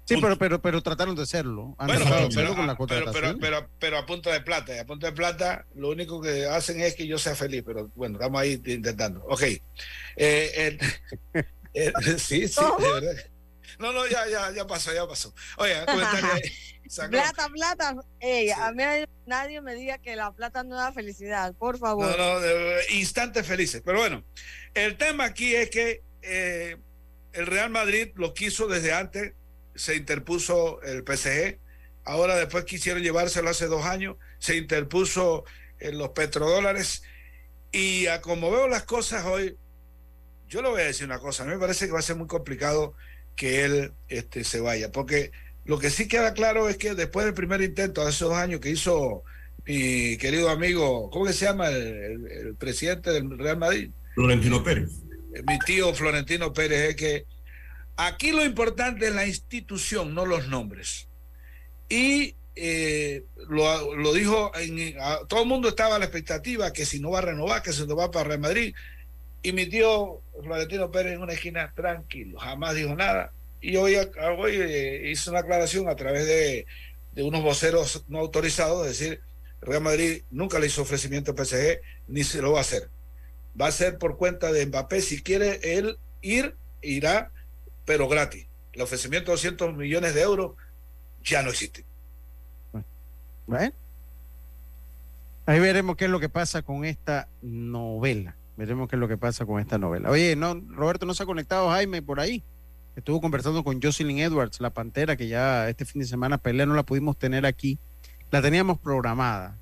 [0.07, 1.75] Sí, pero, pero, pero trataron de hacerlo.
[1.79, 3.41] Han Bueno, tratado pero, de hacerlo pero, con la ah, pero, pero, contratación.
[3.41, 4.75] pero, pero a punto de plata.
[4.75, 7.65] Y a punto de plata, lo único que hacen es que yo sea feliz.
[7.67, 9.25] Pero bueno, estamos ahí intentando.
[9.25, 9.43] Ok.
[9.43, 9.61] Eh,
[11.35, 11.45] el-
[11.75, 13.25] el- sí, sí, de verdad.
[13.79, 15.35] No, no, ya, ya, ya pasó, ya pasó.
[15.59, 16.43] Oye, comentario ahí.
[16.89, 17.11] Sacó.
[17.11, 17.97] Plata, plata.
[18.21, 18.85] Ey, a mí
[19.27, 22.17] nadie me diga que la plata no da felicidad, por favor.
[22.17, 22.47] No, no,
[22.91, 23.83] instantes felices.
[23.85, 24.23] Pero bueno,
[24.73, 26.77] el tema aquí es que eh,
[27.33, 29.33] el Real Madrid lo quiso desde antes,
[29.77, 31.59] se interpuso el PSG,
[32.05, 35.45] ahora después quisieron llevárselo hace dos años, se interpuso
[35.79, 37.03] en los petrodólares
[37.73, 39.57] y a como veo las cosas hoy,
[40.49, 42.17] yo le voy a decir una cosa, a mí me parece que va a ser
[42.17, 42.95] muy complicado
[43.35, 45.33] que él este, se vaya, porque
[45.65, 48.71] lo que sí queda claro es que después del primer intento, hace dos años que
[48.71, 49.25] hizo
[49.67, 53.91] mi querido amigo, ¿cómo que se llama el, el- el presidente del Real Madrid?
[54.15, 55.03] Florentino Pérez.
[55.47, 57.27] Mi tío Florentino Pérez, es que
[57.97, 61.09] aquí lo importante es la institución, no los nombres.
[61.89, 67.01] Y eh, lo, dijo, en, a- todo el mundo estaba a la expectativa que si
[67.01, 68.75] no va a renovar, que si no va para Real Madrid.
[69.43, 73.33] Y mi tío Florentino Pérez en una esquina tranquilo, jamás dijo nada.
[73.61, 76.67] Y hoy, eh, hizo una aclaración a través de,
[77.23, 79.21] unos voceros no autorizados, es decir,
[79.61, 82.91] Real Madrid nunca le hizo ofrecimiento al PSG, ni se lo va a hacer.
[83.61, 85.01] Va a ser por cuenta de Mbappé.
[85.01, 87.33] Si quiere él ir, irá,
[87.87, 88.47] pero gratis.
[88.75, 90.53] El ofrecimiento de 200 millones de euros
[91.25, 91.87] ya no existe.
[95.47, 98.37] Ahí veremos qué es lo que pasa con esta novela.
[98.57, 100.11] Veremos qué es lo que pasa con esta novela.
[100.11, 102.43] Oye, no, Roberto no se ha conectado, Jaime, por ahí.
[102.97, 106.75] Estuvo conversando con Jocelyn Edwards, la pantera, que ya este fin de semana pelea, no
[106.75, 107.79] la pudimos tener aquí.
[108.31, 109.59] La teníamos programada.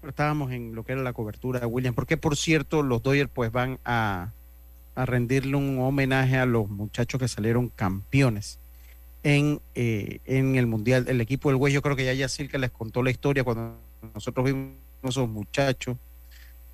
[0.00, 1.94] Pero estábamos en lo que era la cobertura de Williams.
[1.94, 4.32] Porque, por cierto, los Dodgers pues van a,
[4.96, 8.58] a rendirle un homenaje a los muchachos que salieron campeones
[9.22, 11.04] en, eh, en el Mundial.
[11.08, 13.76] El equipo del Güey, yo creo que ya Yacirca les contó la historia cuando
[14.14, 14.72] nosotros vimos
[15.04, 15.96] a esos muchachos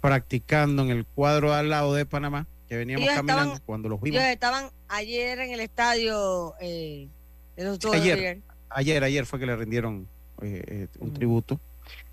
[0.01, 4.01] practicando en el cuadro al lado de Panamá, que veníamos Ellos caminando estaban- cuando los
[4.01, 4.21] vimos.
[4.21, 7.09] Ellos estaban ayer en el estadio eh,
[7.57, 10.07] de los Ayer, ayer, ayer fue que le rindieron
[10.41, 11.61] eh, eh, un tributo.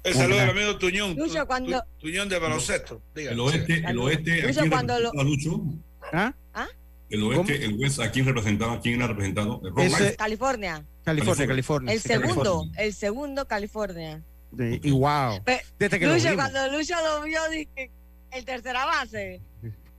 [0.03, 1.15] El saludo del amigo Tuñón.
[1.15, 3.01] Lucho, Tu- cuando- Tu- Tuñón de baloncesto.
[3.15, 5.61] El oeste, el oeste, Lucho, ¿a quién cuando lo- Lucho?
[6.13, 6.33] ¿Ah?
[7.09, 8.73] El oeste, el West, ¿a quién representaba?
[8.73, 9.59] ¿A quién era representado?
[9.63, 10.15] El Ese-.
[10.15, 10.85] California.
[11.03, 11.93] California, California.
[11.93, 12.83] El sí, segundo, California.
[12.83, 14.23] el segundo California.
[14.51, 15.43] De- y wow.
[15.43, 17.89] Pe- Desde que Lucho, cuando Lucho lo vio, dije,
[18.31, 19.41] el tercera base,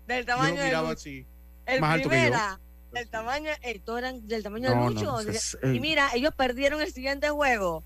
[0.07, 1.01] del Yo tamaño de miraba Lucho.
[1.01, 1.27] así.
[1.67, 2.23] El más alto que yo.
[2.23, 2.61] primera,
[2.93, 5.21] del tamaño, eh, todos eran del tamaño No, de no, Lucho.
[5.31, 5.81] es- y eh.
[5.81, 7.83] mira, ellos perdieron el siguiente juego.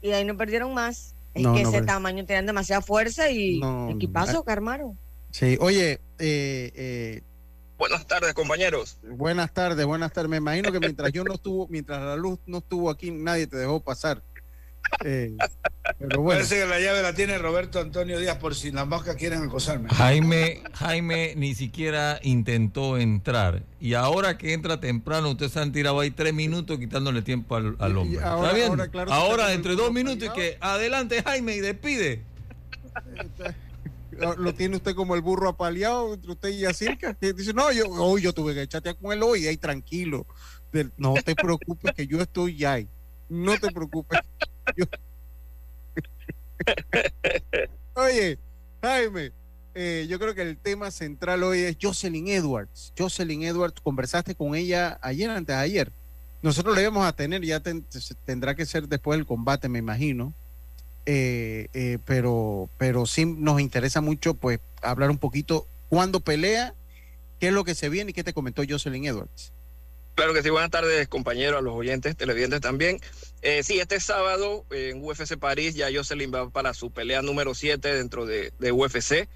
[0.00, 1.14] Y de ahí no perdieron más.
[1.34, 4.44] Es No, que no, ese pero- tamaño tenían demasiada fuerza y No, equipazo no.
[4.44, 4.98] que armaron.
[5.30, 7.22] Sí, oye, eh, eh,
[7.80, 8.98] Buenas tardes, compañeros.
[9.02, 10.28] buenas tardes, buenas tardes.
[10.30, 13.56] Me imagino que mientras yo no estuvo, mientras la luz no estuvo aquí, nadie te
[13.56, 14.22] dejó pasar.
[15.02, 15.34] Eh,
[15.98, 16.40] pero bueno.
[16.40, 19.88] Parece que la llave la tiene Roberto Antonio Díaz por si las moscas quieren acosarme.
[19.94, 23.62] Jaime, Jaime ni siquiera intentó entrar.
[23.80, 27.76] Y ahora que entra temprano, ustedes se han tirado ahí tres minutos quitándole tiempo al,
[27.78, 28.22] al hombre.
[28.22, 28.68] ahora- ¿Está bien?
[28.72, 32.24] ahora, claro, Ahora, se entre dos minutos y que adelante Jaime y despide.
[34.20, 37.14] Lo, tiene usted como el burro apaleado entre usted y Yacirca.
[37.14, 40.26] que Dice, no, yo hoy yo tuve que chatear con él hoy, ahí tranquilo.
[40.96, 42.88] No te preocupes que yo estoy ahí.
[43.28, 44.20] No te preocupes.
[47.94, 48.38] Oye,
[48.82, 49.32] Jaime,
[49.74, 52.92] eh, yo creo que el tema central hoy es Jocelyn Edwards.
[52.96, 55.92] Jocelyn Edwards, conversaste con ella ayer, antes de ayer.
[56.42, 57.60] Nosotros le íbamos a tener, ya
[58.24, 60.34] tendrá que ser después del combate, me imagino.
[61.06, 66.74] Eh, eh, pero, pero sí nos interesa mucho pues hablar un poquito cuándo pelea,
[67.38, 69.52] qué es lo que se viene y qué te comentó Jocelyn Edwards.
[70.14, 73.00] Claro que sí, buenas tardes compañeros, a los oyentes, televidentes también.
[73.42, 77.94] Eh, sí, este sábado en UFC París ya Jocelyn va para su pelea número 7
[77.94, 79.28] dentro de, de UFC.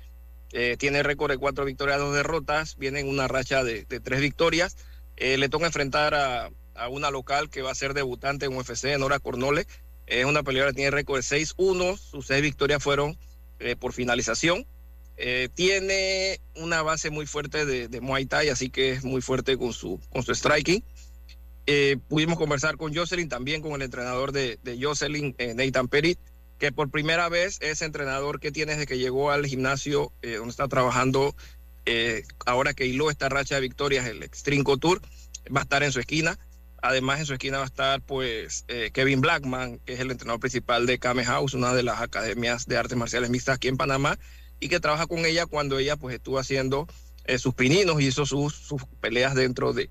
[0.52, 4.20] Eh, tiene récord de cuatro victorias, dos derrotas, viene en una racha de, de tres
[4.20, 4.76] victorias.
[5.16, 8.96] Eh, le toca enfrentar a, a una local que va a ser debutante en UFC,
[8.98, 9.66] Nora Cornole.
[10.06, 13.16] Es una peleadora que tiene récord de 6-1, sus seis victorias fueron
[13.58, 14.66] eh, por finalización.
[15.16, 19.56] Eh, tiene una base muy fuerte de, de, Muay Thai, así que es muy fuerte
[19.56, 20.84] con su, con su striking.
[21.66, 26.18] Eh, pudimos conversar con Jocelyn, también con el entrenador de, de Jocelyn, Nathan Perit,
[26.58, 30.68] que por primera vez es entrenador que tiene desde que llegó al gimnasio donde está
[30.68, 31.34] trabajando,
[32.44, 35.00] ahora que hiló esta racha de victorias, el Extreme Tour,
[35.54, 36.38] va a estar en su esquina.
[36.86, 40.84] Además, en su esquina va a estar pues Kevin Blackman, que es el entrenador principal
[40.84, 44.18] de Kame House, una de las academias de artes marciales mixtas aquí en Panamá,
[44.60, 46.86] y que trabaja con ella cuando ella pues estuvo haciendo
[47.24, 49.88] eh, sus pininos y hizo sus, sus peleas dentro de,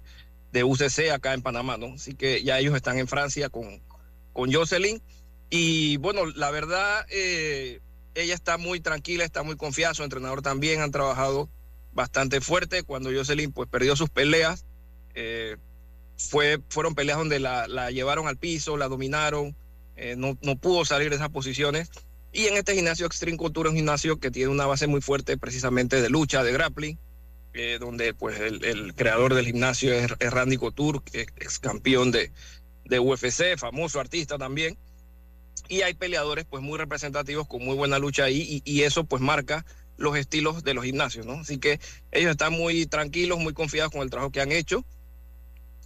[0.51, 1.93] de, UCC acá en Panamá, ¿no?
[1.95, 3.81] Así que ya ellos están en Francia con,
[4.33, 5.01] con Jocelyn.
[5.49, 7.81] Y bueno, la verdad, eh,
[8.13, 11.49] ella está muy tranquila, está muy confiada, su entrenador también han trabajado
[11.91, 12.83] bastante fuerte.
[12.83, 14.65] Cuando Jocelyn pues perdió sus peleas,
[15.15, 15.57] eh,
[16.18, 19.55] fue, fueron peleas donde la, llevaron al piso, la dominaron,
[19.95, 21.89] eh, no, no pudo salir de esas posiciones.
[22.32, 26.01] Y en este gimnasio Extreme Cultura, un gimnasio que tiene una base muy fuerte precisamente
[26.01, 26.97] de lucha, de grappling,
[27.53, 32.32] eh, donde pues el, creador del gimnasio es, es Randy Couture, es campeón de,
[32.86, 34.78] de UFC, famoso artista también.
[35.70, 39.22] Y hay peleadores pues muy representativos con muy buena lucha ahí y, y, eso pues
[39.22, 39.66] marca
[39.97, 41.34] los estilos de los gimnasios, ¿no?
[41.34, 41.80] Así que
[42.11, 44.86] ellos están muy tranquilos, muy confiados con el trabajo que han hecho.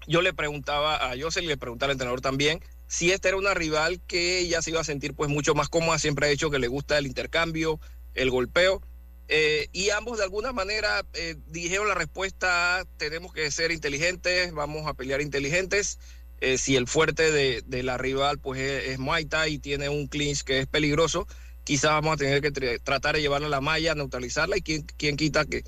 [0.07, 3.53] Yo le preguntaba a José y le preguntaba al entrenador también si esta era una
[3.53, 6.59] rival que ella se iba a sentir pues mucho más cómoda, siempre ha dicho que
[6.59, 7.79] le gusta el intercambio,
[8.13, 8.81] el golpeo,
[9.27, 14.87] eh, y ambos de alguna manera eh, dijeron la respuesta, tenemos que ser inteligentes, vamos
[14.87, 15.99] a pelear inteligentes,
[16.39, 19.89] eh, si el fuerte de, de, la rival pues es, es Muay Thai y tiene
[19.89, 21.27] un clinch que es peligroso,
[21.65, 25.43] quizás vamos a tener que tratar de llevarla a la malla, neutralizarla y quién quita
[25.43, 25.63] que,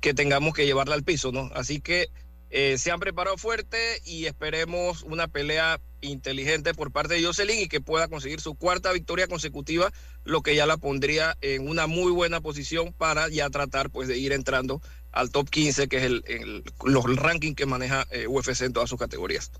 [0.00, 1.50] que tengamos que llevarla al piso, ¿no?
[1.54, 2.08] Así que
[2.50, 7.68] eh, se han preparado fuerte y esperemos una pelea inteligente por parte de Jocelyn y
[7.68, 9.92] que pueda conseguir su cuarta victoria consecutiva,
[10.24, 14.16] lo que ya la pondría en una muy buena posición para ya tratar pues de
[14.16, 14.80] ir entrando
[15.12, 18.88] al top 15, que es el, el los ranking que maneja eh, UFC en todas
[18.88, 19.50] sus categorías.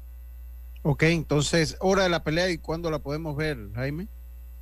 [0.82, 4.08] Ok, entonces, hora de la pelea y cuándo la podemos ver, Jaime.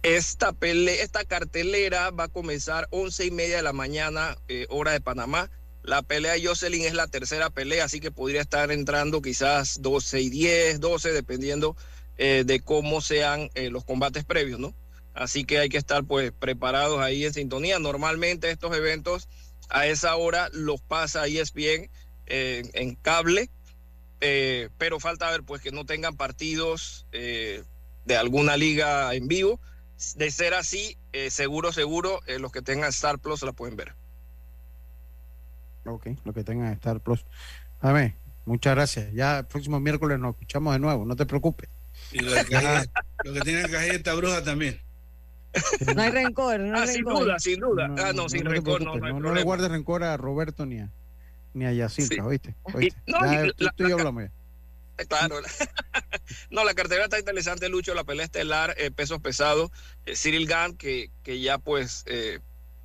[0.02, 4.92] Esta, pelea, esta cartelera va a comenzar once y media de la mañana, eh, hora
[4.92, 5.50] de Panamá.
[5.86, 10.20] La pelea de Jocelyn es la tercera pelea, así que podría estar entrando quizás 12
[10.20, 11.76] y 10, 12, dependiendo
[12.18, 14.74] eh, de cómo sean eh, los combates previos, ¿no?
[15.14, 17.78] Así que hay que estar pues preparados ahí en sintonía.
[17.78, 19.28] Normalmente estos eventos
[19.68, 21.88] a esa hora los pasa ESPN
[22.26, 23.48] eh, en cable,
[24.20, 29.60] eh, pero falta ver pues que no tengan partidos de alguna liga en vivo.
[30.16, 30.98] De ser así,
[31.30, 33.94] seguro, seguro, los que tengan Star Plus la pueden ver.
[35.86, 37.24] Ok, lo que tengan Star Plus.
[37.80, 38.14] A ver,
[38.44, 39.12] muchas gracias.
[39.12, 41.68] Ya el próximo miércoles nos escuchamos de nuevo, no te preocupes.
[42.12, 42.88] Y lo, que,
[43.24, 44.80] lo que tiene que hacer esta bruja también.
[45.94, 47.16] No hay rencor, no hay ah, rencor.
[47.16, 47.88] Sin duda, sin duda.
[47.88, 50.66] No, ah, no, no, sin no rencor, no, no, no, le guardes rencor a Roberto
[50.66, 50.90] ni a,
[51.54, 52.20] ni a Yacirca, Sí.
[52.20, 52.54] ¿oíste?
[52.74, 53.00] ¿oíste?
[53.06, 54.30] no, Ya, y tú, la- tú y yo hablamos ya.
[55.04, 55.36] Claro.
[56.50, 57.94] no, la cartera está interesante, Lucho.
[57.94, 59.70] La pelea estelar, eh, pesos pesados.
[60.06, 62.40] Eh, Cyril Gann, que, que ya pues eh,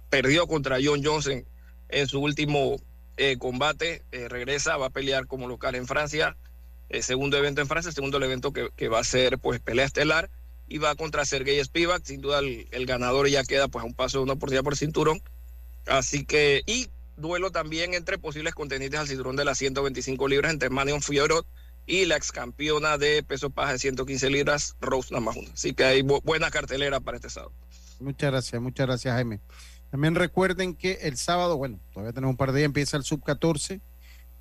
[0.10, 1.46] perdió contra John Johnson
[1.90, 2.78] en su último
[3.22, 6.36] eh, combate, eh, regresa, va a pelear como local en Francia.
[6.90, 10.32] eh, segundo evento en Francia, segundo evento que, va a ser pues pelea estelar
[10.68, 12.04] y va contra Sergey Spivak.
[12.04, 14.76] Sin duda el, el ganador ya queda pues a un paso de una oportunidad por
[14.76, 15.22] cinturón.
[15.86, 20.72] Así que, y duelo también entre posibles contendientes al cinturón de las 125 libras entre
[20.72, 21.46] Manion Fiorot
[21.86, 25.52] y la ex campeona de peso paja de 115 libras, Rose Namajunas.
[25.54, 27.54] Así que hay bu buena cartelera para este sábado.
[28.00, 29.40] Muchas gracias, muchas gracias, Jaime.
[29.92, 33.24] También recuerden que el sábado, bueno, todavía tenemos un par de días, empieza el sub
[33.24, 33.82] 14,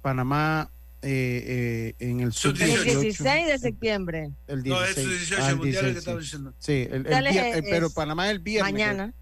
[0.00, 0.70] Panamá
[1.02, 3.00] eh, eh, en el sub El 18.
[3.00, 4.30] 16 de septiembre.
[4.46, 4.98] El No, 16.
[4.98, 6.24] es 18 Ah, el mundial el que 16, estaba sí.
[6.24, 6.54] diciendo.
[6.58, 8.72] Sí, el, el Dale, vier- eh, pero es Panamá es el viernes.
[8.72, 9.14] Mañana.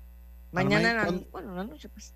[0.53, 2.15] Panamá Mañana, la- cuando- bueno, en la noche, pues.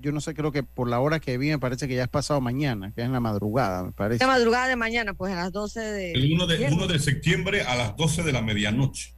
[0.00, 2.08] Yo no sé, creo que por la hora que vi me parece que ya es
[2.08, 4.24] pasado mañana, que es en la madrugada, me parece.
[4.24, 6.12] La madrugada de mañana, pues a las 12 de.
[6.12, 6.76] El 1 de, viernes.
[6.78, 9.14] 1 de septiembre a las 12 de la medianoche.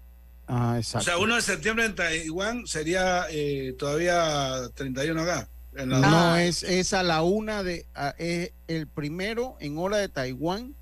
[0.46, 1.04] Ah, O exacto.
[1.06, 5.48] sea, 1 de septiembre en Taiwán sería eh, todavía 31 acá.
[5.76, 7.86] En la- No, es, es a la una de.
[7.94, 10.74] a- es el primero en hora de Taiwán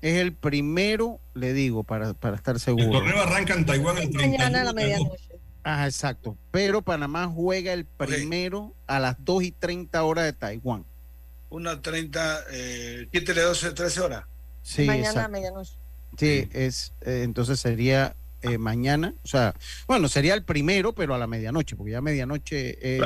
[0.00, 2.84] Es el primero, le digo, para, para estar seguro.
[2.84, 5.24] El torneo arranca en Taiwán el 31 Mañana a la de medianoche.
[5.64, 6.36] Ajá, exacto.
[6.52, 10.84] Pero Panamá juega el primero a las 2 y 30 horas de Taiwán.
[11.50, 14.24] Una 30, eh, quítele 12, 13 horas.
[14.62, 15.30] Sí, Mañana a exacto.
[15.32, 15.72] medianoche.
[16.16, 19.54] Sí, es, eh, entonces sería eh, mañana, o sea,
[19.86, 23.02] bueno, sería el primero, pero a la medianoche, porque ya medianoche es,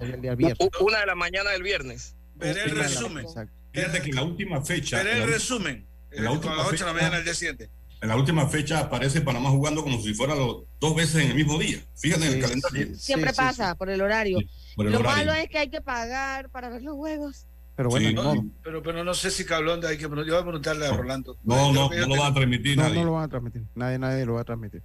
[0.00, 0.68] el día viernes.
[0.80, 2.16] Una de la mañana del viernes.
[2.34, 3.26] Veré el resumen.
[3.72, 4.98] Fíjate que en la última fecha.
[4.98, 5.86] Veré el la- resumen.
[6.10, 7.70] en la última a las 8 de la fecha- mañana del día siguiente.
[8.00, 11.34] En la última fecha aparece Panamá jugando como si fuera los dos veces en el
[11.36, 11.78] mismo día.
[11.96, 12.86] Fíjate en el calendario.
[12.88, 14.38] sí, Siempre sí, sí, pasa por el horario.
[14.76, 15.26] por el Lo horario.
[15.26, 17.46] malo es que hay que pagar para ver los juegos.
[17.76, 18.14] Pero bueno, Sí.
[18.14, 18.44] modo.
[18.62, 21.36] Pero, pero no sé si Cablón hay que preguntar- Yo voy a preguntarle a Rolando.
[21.42, 22.94] No, no, no lo te- va a transmitir No, nadie.
[22.96, 23.62] no lo van a transmitir.
[23.74, 24.82] Nadie, nadie lo va a transmitir.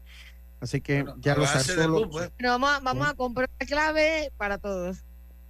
[0.59, 2.31] Así que ya lo solo- pues.
[2.37, 4.97] Pero vamos a, vamos a comprar la clave para todos.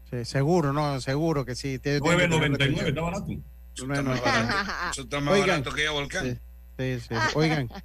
[0.09, 1.79] sí, seguro, no, seguro que sí.
[1.79, 3.31] Tiene- tiene que tener 9.99, está barato.
[3.31, 4.21] Eso está más 9.99.
[4.25, 4.91] barato.
[4.91, 5.47] Eso está más Oigan.
[5.49, 6.25] barato que ir a Volcán.
[6.25, 7.15] Sí, sí, sí.
[7.35, 7.69] Oigan,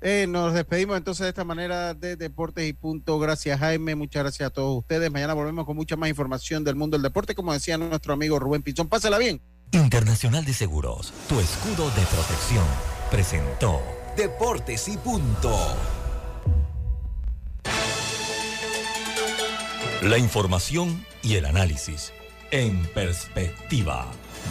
[0.00, 3.18] eh, nos despedimos entonces de esta manera de Deportes y Punto.
[3.18, 3.94] Gracias, Jaime.
[3.94, 5.10] Muchas gracias a todos ustedes.
[5.10, 8.62] Mañana volvemos con mucha más información del mundo del deporte, como decía nuestro amigo Rubén
[8.62, 8.88] Pinzón.
[8.88, 9.40] Pásela bien.
[9.72, 12.64] Internacional de Seguros, tu escudo de protección,
[13.10, 13.82] presentó
[14.16, 15.76] Deportes y punto.
[20.02, 22.12] la información y el análisis
[22.50, 24.06] en perspectiva.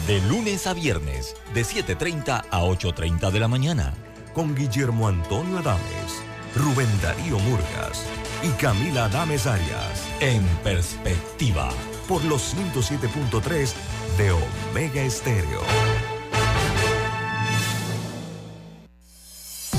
[0.06, 3.94] De lunes a viernes, de 7.30 a 8.30 de la mañana.
[4.36, 6.22] Con Guillermo Antonio Adames,
[6.54, 8.06] Rubén Darío Murgas
[8.42, 10.06] y Camila Adames Arias.
[10.20, 11.70] En perspectiva.
[12.06, 13.72] Por los 107.3
[14.18, 15.62] de Omega Estéreo.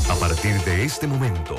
[0.09, 1.55] A partir de este momento,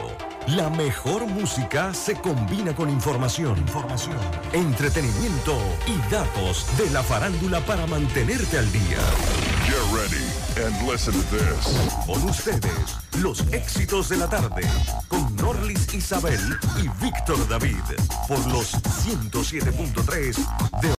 [0.49, 4.19] la mejor música se combina con información, información,
[4.53, 8.99] entretenimiento y datos de la farándula para mantenerte al día.
[9.67, 11.67] Get ready and listen to this.
[12.07, 14.63] Con ustedes, los éxitos de la tarde,
[15.09, 16.41] con Norlis Isabel
[16.77, 17.77] y Víctor David,
[18.27, 20.97] por los 107.3 de